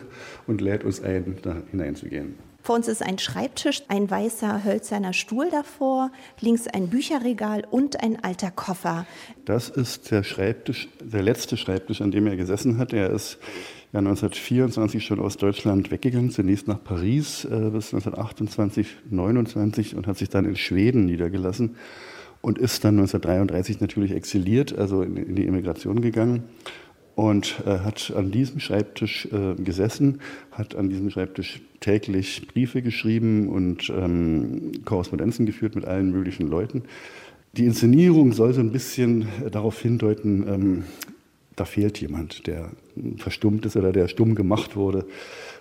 und 0.46 0.60
lädt 0.60 0.84
uns 0.84 1.02
ein, 1.02 1.38
da 1.40 1.56
hineinzugehen. 1.70 2.34
Vor 2.66 2.74
uns 2.74 2.88
ist 2.88 3.00
ein 3.00 3.18
Schreibtisch, 3.18 3.84
ein 3.86 4.10
weißer 4.10 4.64
hölzerner 4.64 5.12
Stuhl 5.12 5.48
davor, 5.50 6.10
links 6.40 6.66
ein 6.66 6.88
Bücherregal 6.88 7.62
und 7.70 8.02
ein 8.02 8.22
alter 8.24 8.50
Koffer. 8.50 9.06
Das 9.44 9.68
ist 9.68 10.10
der 10.10 10.24
Schreibtisch, 10.24 10.88
der 11.00 11.22
letzte 11.22 11.56
Schreibtisch, 11.56 12.00
an 12.00 12.10
dem 12.10 12.26
er 12.26 12.34
gesessen 12.34 12.78
hat. 12.78 12.92
Er 12.92 13.10
ist 13.10 13.38
ja 13.96 14.00
1924 14.00 15.04
schon 15.04 15.20
aus 15.20 15.38
Deutschland 15.38 15.90
weggegangen, 15.90 16.30
zunächst 16.30 16.68
nach 16.68 16.82
Paris 16.82 17.46
äh, 17.46 17.70
bis 17.70 17.94
1928, 17.94 18.88
29 19.10 19.96
und 19.96 20.06
hat 20.06 20.18
sich 20.18 20.28
dann 20.28 20.44
in 20.44 20.56
Schweden 20.56 21.06
niedergelassen 21.06 21.76
und 22.42 22.58
ist 22.58 22.84
dann 22.84 22.98
1933 22.98 23.80
natürlich 23.80 24.12
exiliert, 24.12 24.76
also 24.76 25.02
in, 25.02 25.16
in 25.16 25.34
die 25.34 25.46
Emigration 25.46 26.02
gegangen 26.02 26.44
und 27.14 27.62
äh, 27.64 27.78
hat 27.78 28.12
an 28.14 28.30
diesem 28.30 28.60
Schreibtisch 28.60 29.28
äh, 29.32 29.54
gesessen, 29.54 30.20
hat 30.50 30.74
an 30.74 30.90
diesem 30.90 31.08
Schreibtisch 31.08 31.62
täglich 31.80 32.46
Briefe 32.48 32.82
geschrieben 32.82 33.48
und 33.48 33.88
ähm, 33.88 34.72
Korrespondenzen 34.84 35.46
geführt 35.46 35.74
mit 35.74 35.86
allen 35.86 36.10
möglichen 36.10 36.48
Leuten. 36.48 36.82
Die 37.54 37.64
Inszenierung 37.64 38.32
soll 38.32 38.52
so 38.52 38.60
ein 38.60 38.72
bisschen 38.72 39.28
darauf 39.50 39.80
hindeuten, 39.80 40.46
ähm, 40.46 40.84
da 41.56 41.64
fehlt 41.64 42.00
jemand, 42.00 42.46
der 42.46 42.70
verstummt 43.16 43.66
ist 43.66 43.76
oder 43.76 43.92
der 43.92 44.08
stumm 44.08 44.34
gemacht 44.34 44.76
wurde 44.76 45.06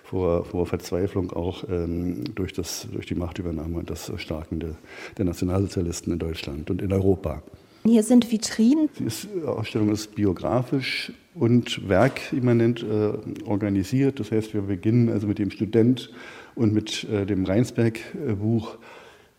vor, 0.04 0.44
vor 0.44 0.66
Verzweiflung 0.66 1.32
auch 1.32 1.64
ähm, 1.68 2.24
durch, 2.34 2.52
das, 2.52 2.86
durch 2.92 3.06
die 3.06 3.14
Machtübernahme 3.14 3.78
und 3.78 3.90
das 3.90 4.08
Erstarken 4.08 4.60
der, 4.60 4.76
der 5.18 5.24
Nationalsozialisten 5.24 6.12
in 6.12 6.18
Deutschland 6.18 6.70
und 6.70 6.82
in 6.82 6.92
Europa. 6.92 7.42
Hier 7.84 8.02
sind 8.02 8.30
Vitrinen. 8.30 8.88
Die 8.98 9.44
Ausstellung 9.44 9.90
ist 9.90 10.14
biografisch 10.14 11.12
und 11.34 11.88
werkimmanent 11.88 12.82
äh, 12.82 13.12
organisiert. 13.44 14.18
Das 14.18 14.32
heißt, 14.32 14.54
wir 14.54 14.62
beginnen 14.62 15.08
also 15.08 15.26
mit 15.26 15.38
dem 15.38 15.50
Student 15.50 16.10
und 16.56 16.72
mit 16.72 17.04
äh, 17.04 17.24
dem 17.26 17.44
Rheinsberg-Buch 17.44 18.78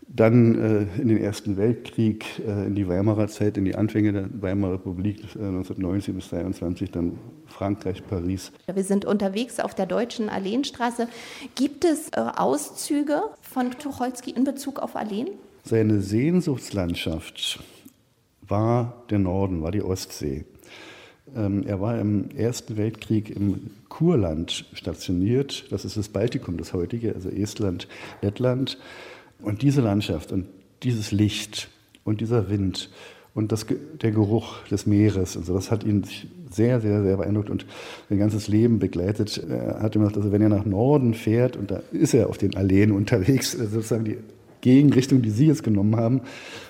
dann 0.07 0.55
äh, 0.55 1.01
in 1.01 1.09
den 1.09 1.17
Ersten 1.17 1.57
Weltkrieg, 1.57 2.25
äh, 2.39 2.65
in 2.67 2.75
die 2.75 2.87
Weimarer 2.87 3.27
Zeit, 3.27 3.57
in 3.57 3.65
die 3.65 3.75
Anfänge 3.75 4.13
der 4.13 4.29
Weimarer 4.41 4.73
Republik 4.73 5.19
äh, 5.35 5.39
1919 5.39 6.15
bis 6.15 6.25
1922, 6.33 6.91
dann 6.91 7.19
Frankreich, 7.45 8.03
Paris. 8.07 8.51
Wir 8.73 8.83
sind 8.83 9.05
unterwegs 9.05 9.59
auf 9.59 9.75
der 9.75 9.85
deutschen 9.85 10.29
Alleenstraße. 10.29 11.07
Gibt 11.55 11.83
es 11.83 12.09
äh, 12.09 12.21
Auszüge 12.21 13.21
von 13.41 13.71
Tucholsky 13.71 14.31
in 14.31 14.45
Bezug 14.45 14.79
auf 14.79 14.95
Alleen? 14.95 15.27
Seine 15.63 15.99
Sehnsuchtslandschaft 15.99 17.59
war 18.47 19.03
der 19.09 19.19
Norden, 19.19 19.61
war 19.61 19.71
die 19.71 19.81
Ostsee. 19.81 20.45
Ähm, 21.35 21.63
er 21.67 21.81
war 21.81 21.99
im 21.99 22.29
Ersten 22.31 22.77
Weltkrieg 22.77 23.29
im 23.29 23.71
Kurland 23.89 24.65
stationiert. 24.71 25.65
Das 25.71 25.83
ist 25.83 25.97
das 25.97 26.07
Baltikum, 26.07 26.57
das 26.57 26.73
heutige, 26.73 27.13
also 27.13 27.29
Estland, 27.29 27.89
Lettland. 28.21 28.77
Und 29.41 29.61
diese 29.61 29.81
Landschaft 29.81 30.31
und 30.31 30.47
dieses 30.83 31.11
Licht 31.11 31.69
und 32.03 32.21
dieser 32.21 32.49
Wind 32.49 32.89
und 33.33 33.51
das, 33.51 33.65
der 34.01 34.11
Geruch 34.11 34.63
des 34.71 34.85
Meeres 34.85 35.35
und 35.35 35.45
so, 35.45 35.53
das 35.53 35.69
hat 35.71 35.83
ihn 35.83 36.03
sehr, 36.49 36.81
sehr, 36.81 37.03
sehr 37.03 37.17
beeindruckt 37.17 37.49
und 37.49 37.65
sein 38.09 38.17
ganzes 38.17 38.47
Leben 38.47 38.79
begleitet. 38.79 39.37
Er 39.49 39.81
hat 39.81 39.95
immer 39.95 40.05
gesagt, 40.05 40.17
also 40.17 40.31
wenn 40.31 40.41
er 40.41 40.49
nach 40.49 40.65
Norden 40.65 41.13
fährt, 41.13 41.55
und 41.55 41.71
da 41.71 41.81
ist 41.91 42.13
er 42.13 42.29
auf 42.29 42.37
den 42.37 42.55
Alleen 42.55 42.91
unterwegs, 42.91 43.57
also 43.59 43.75
sozusagen 43.75 44.05
die 44.05 44.17
Gegenrichtung, 44.61 45.21
die 45.21 45.29
Sie 45.29 45.47
jetzt 45.47 45.63
genommen 45.63 45.95
haben, 45.97 46.21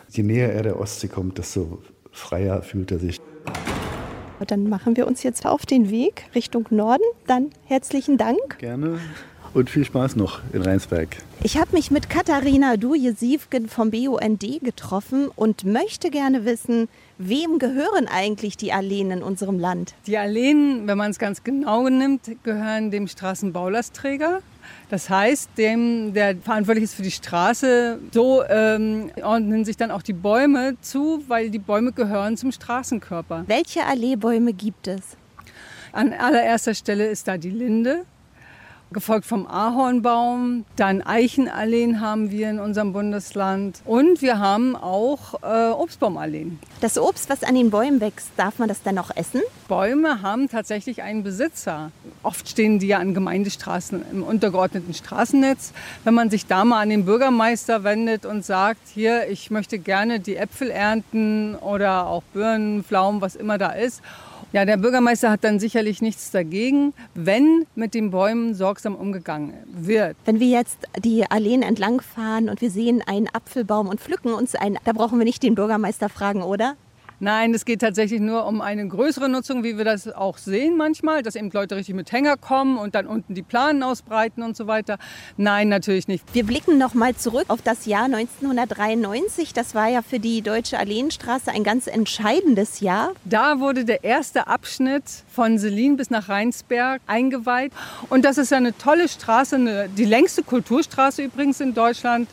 je 0.09 0.23
näher 0.23 0.51
er 0.53 0.63
der 0.63 0.79
Ostsee 0.79 1.07
kommt, 1.07 1.37
desto 1.37 1.79
freier 2.11 2.61
fühlt 2.61 2.91
er 2.91 2.99
sich. 2.99 3.19
Dann 4.45 4.69
machen 4.69 4.95
wir 4.97 5.07
uns 5.07 5.23
jetzt 5.23 5.45
auf 5.45 5.65
den 5.65 5.89
Weg 5.89 6.25
Richtung 6.35 6.67
Norden. 6.69 7.03
Dann 7.25 7.49
herzlichen 7.65 8.17
Dank. 8.17 8.59
Gerne 8.59 8.99
und 9.53 9.69
viel 9.69 9.85
Spaß 9.85 10.15
noch 10.15 10.41
in 10.53 10.61
Rheinsberg. 10.61 11.17
Ich 11.43 11.57
habe 11.57 11.71
mich 11.71 11.91
mit 11.91 12.09
Katharina 12.09 12.77
Duje-Sievgen 12.77 13.69
vom 13.69 13.91
BUND 13.91 14.63
getroffen 14.63 15.29
und 15.35 15.63
möchte 15.65 16.09
gerne 16.09 16.45
wissen, 16.45 16.89
wem 17.17 17.59
gehören 17.59 18.07
eigentlich 18.07 18.57
die 18.57 18.73
Alleen 18.73 19.11
in 19.11 19.23
unserem 19.23 19.59
Land? 19.59 19.93
Die 20.07 20.17
Alleen, 20.17 20.87
wenn 20.87 20.97
man 20.97 21.11
es 21.11 21.19
ganz 21.19 21.43
genau 21.43 21.87
nimmt, 21.89 22.21
gehören 22.43 22.91
dem 22.91 23.07
Straßenbaulastträger. 23.07 24.41
Das 24.89 25.09
heißt, 25.09 25.51
dem, 25.57 26.13
der 26.13 26.37
verantwortlich 26.37 26.85
ist 26.85 26.95
für 26.95 27.03
die 27.03 27.11
Straße, 27.11 27.99
so 28.11 28.43
ähm, 28.49 29.11
ordnen 29.21 29.63
sich 29.63 29.77
dann 29.77 29.91
auch 29.91 30.01
die 30.01 30.13
Bäume 30.13 30.75
zu, 30.81 31.23
weil 31.27 31.49
die 31.49 31.59
Bäume 31.59 31.91
gehören 31.91 32.37
zum 32.37 32.51
Straßenkörper. 32.51 33.43
Welche 33.47 33.85
Alleebäume 33.85 34.53
gibt 34.53 34.87
es? 34.87 35.01
An 35.91 36.13
allererster 36.13 36.73
Stelle 36.73 37.07
ist 37.07 37.27
da 37.27 37.37
die 37.37 37.49
Linde, 37.49 38.05
gefolgt 38.91 39.25
vom 39.25 39.47
Ahornbaum. 39.47 40.65
Dann 40.75 41.01
Eichenalleen 41.01 42.01
haben 42.01 42.31
wir 42.31 42.49
in 42.49 42.59
unserem 42.59 42.93
Bundesland. 42.93 43.81
Und 43.85 44.21
wir 44.21 44.39
haben 44.39 44.75
auch 44.75 45.41
äh, 45.43 45.71
Obstbaumalleen. 45.71 46.59
Das 46.81 46.97
Obst, 46.97 47.29
was 47.29 47.43
an 47.43 47.55
den 47.55 47.69
Bäumen 47.69 48.01
wächst, 48.01 48.29
darf 48.37 48.59
man 48.59 48.67
das 48.67 48.83
dann 48.83 48.97
auch 48.97 49.11
essen? 49.15 49.41
Bäume 49.67 50.21
haben 50.21 50.49
tatsächlich 50.49 51.01
einen 51.01 51.23
Besitzer. 51.23 51.91
Oft 52.23 52.47
stehen 52.49 52.79
die 52.79 52.87
ja 52.87 52.99
an 52.99 53.13
Gemeindestraßen 53.13 54.05
im 54.11 54.23
untergeordneten 54.23 54.93
Straßennetz. 54.93 55.73
Wenn 56.03 56.13
man 56.13 56.29
sich 56.29 56.45
da 56.45 56.63
mal 56.65 56.81
an 56.81 56.89
den 56.89 57.05
Bürgermeister 57.05 57.83
wendet 57.83 58.25
und 58.25 58.45
sagt, 58.45 58.81
hier, 58.93 59.27
ich 59.29 59.51
möchte 59.51 59.79
gerne 59.79 60.19
die 60.19 60.37
Äpfel 60.37 60.69
ernten 60.69 61.55
oder 61.55 62.07
auch 62.07 62.23
Birnen, 62.33 62.83
Pflaumen, 62.83 63.21
was 63.21 63.35
immer 63.35 63.57
da 63.57 63.69
ist. 63.69 64.01
Ja, 64.57 64.65
der 64.65 64.77
Bürgermeister 64.77 65.29
hat 65.29 65.43
dann 65.43 65.59
sicherlich 65.59 66.01
nichts 66.01 66.31
dagegen, 66.31 66.95
wenn 67.13 67.67
mit 67.75 67.93
den 67.93 68.09
Bäumen 68.09 68.55
sorgsam 68.55 68.95
umgegangen 68.95 69.53
wird. 69.71 70.17
Wenn 70.25 70.39
wir 70.39 70.47
jetzt 70.47 70.79
die 70.97 71.29
Alleen 71.29 71.61
entlang 71.61 72.01
fahren 72.01 72.49
und 72.49 72.59
wir 72.59 72.71
sehen 72.71 73.03
einen 73.05 73.27
Apfelbaum 73.27 73.87
und 73.87 73.99
pflücken 73.99 74.33
uns 74.33 74.55
einen, 74.55 74.79
da 74.83 74.93
brauchen 74.93 75.19
wir 75.19 75.25
nicht 75.25 75.43
den 75.43 75.53
Bürgermeister 75.53 76.09
fragen, 76.09 76.41
oder? 76.41 76.75
Nein, 77.19 77.51
es 77.55 77.65
geht 77.65 77.81
tatsächlich 77.81 78.21
nur 78.21 78.45
um 78.45 78.61
eine 78.61 78.87
größere 78.87 79.27
Nutzung, 79.27 79.63
wie 79.63 79.75
wir 79.75 79.85
das 79.85 80.07
auch 80.07 80.37
sehen 80.37 80.77
manchmal, 80.77 81.23
dass 81.23 81.35
eben 81.35 81.49
Leute 81.49 81.75
richtig 81.75 81.95
mit 81.95 82.11
Hänger 82.11 82.37
kommen 82.37 82.77
und 82.77 82.93
dann 82.93 83.07
unten 83.07 83.33
die 83.33 83.41
Planen 83.41 83.81
ausbreiten 83.81 84.43
und 84.43 84.55
so 84.55 84.67
weiter. 84.67 84.99
Nein, 85.35 85.67
natürlich 85.67 86.07
nicht. 86.07 86.23
Wir 86.33 86.45
blicken 86.45 86.77
noch 86.77 86.93
mal 86.93 87.15
zurück 87.15 87.45
auf 87.47 87.63
das 87.63 87.87
Jahr 87.87 88.05
1993. 88.05 89.51
Das 89.53 89.73
war 89.73 89.87
ja 89.87 90.03
für 90.03 90.19
die 90.19 90.43
Deutsche 90.43 90.77
Alleenstraße 90.77 91.49
ein 91.51 91.63
ganz 91.63 91.87
entscheidendes 91.87 92.81
Jahr. 92.81 93.13
Da 93.25 93.59
wurde 93.59 93.83
der 93.83 94.03
erste 94.03 94.45
Abschnitt 94.45 95.05
von 95.27 95.57
Selin 95.57 95.97
bis 95.97 96.11
nach 96.11 96.29
Rheinsberg 96.29 97.01
eingeweiht. 97.07 97.71
Und 98.09 98.25
das 98.25 98.37
ist 98.37 98.51
ja 98.51 98.57
eine 98.57 98.77
tolle 98.77 99.07
Straße, 99.07 99.55
eine, 99.55 99.89
die 99.89 100.05
längste 100.05 100.43
Kulturstraße 100.43 101.23
übrigens 101.23 101.61
in 101.61 101.73
Deutschland. 101.73 102.29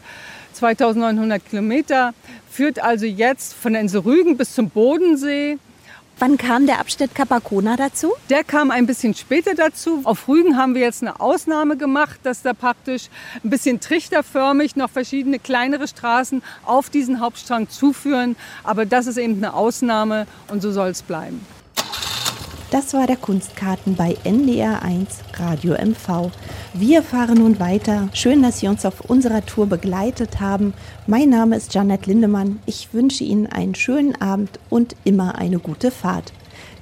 2900 0.55 1.45
Kilometer, 1.49 2.15
führt 2.51 2.79
also 2.79 3.07
jetzt 3.07 3.55
von 3.55 3.73
der 3.73 3.83
Insel 3.83 4.01
Rügen 4.01 4.37
bis 4.37 4.55
zum 4.55 4.71
Bodensee. 4.71 5.59
Wann 6.21 6.39
kam 6.39 6.67
der 6.67 6.79
Abschnitt 6.79 7.13
Capacona 7.13 7.77
dazu? 7.77 8.13
Der 8.31 8.45
kam 8.45 8.71
ein 8.71 8.87
bisschen 8.87 9.15
später 9.15 9.55
dazu. 9.55 10.01
Auf 10.05 10.29
Rügen 10.29 10.57
haben 10.57 10.75
wir 10.77 10.83
jetzt 10.83 11.03
eine 11.03 11.19
Ausnahme 11.21 11.77
gemacht, 11.77 12.21
dass 12.23 12.43
da 12.43 12.53
praktisch 12.53 13.09
ein 13.43 13.51
bisschen 13.51 13.81
trichterförmig 13.81 14.77
noch 14.77 14.91
verschiedene 14.91 15.41
kleinere 15.41 15.89
Straßen 15.89 16.43
auf 16.65 16.89
diesen 16.89 17.19
Hauptstrang 17.19 17.69
zuführen. 17.69 18.37
Aber 18.63 18.87
das 18.87 19.09
ist 19.09 19.17
eben 19.17 19.37
eine 19.39 19.55
Ausnahme 19.55 20.29
und 20.49 20.63
so 20.63 20.71
soll 20.71 20.91
es 20.91 21.03
bleiben. 21.03 21.45
Das 22.75 22.93
war 22.93 23.07
der 23.07 23.17
Kunstkarten 23.17 23.95
bei 23.95 24.17
NDR1 24.25 25.07
Radio 25.35 25.75
MV. 25.75 26.33
Wir 26.73 27.05
fahren 27.05 27.39
nun 27.39 27.61
weiter. 27.61 28.09
Schön, 28.15 28.43
dass 28.43 28.59
Sie 28.59 28.67
uns 28.67 28.85
auf 28.85 29.03
unserer 29.03 29.47
Tour 29.47 29.69
begleitet 29.69 30.41
haben. 30.41 30.75
Mein 31.07 31.29
Name 31.29 31.55
ist 31.55 31.73
Janet 31.73 32.07
Lindemann. 32.07 32.59
Ich 32.67 32.93
wünsche 32.93 33.23
Ihnen 33.23 33.47
einen 33.47 33.77
schönen 33.77 34.21
Abend 34.21 34.59
und 34.71 34.97
immer 35.05 35.37
eine 35.37 35.61
gute 35.61 35.93
Fahrt. 35.93 36.33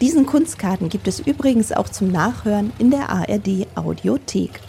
Diesen 0.00 0.24
Kunstkarten 0.24 0.88
gibt 0.88 1.08
es 1.08 1.20
übrigens 1.20 1.72
auch 1.72 1.90
zum 1.90 2.10
Nachhören 2.10 2.72
in 2.78 2.90
der 2.90 3.10
ARD 3.10 3.66
Audiothek. 3.74 4.60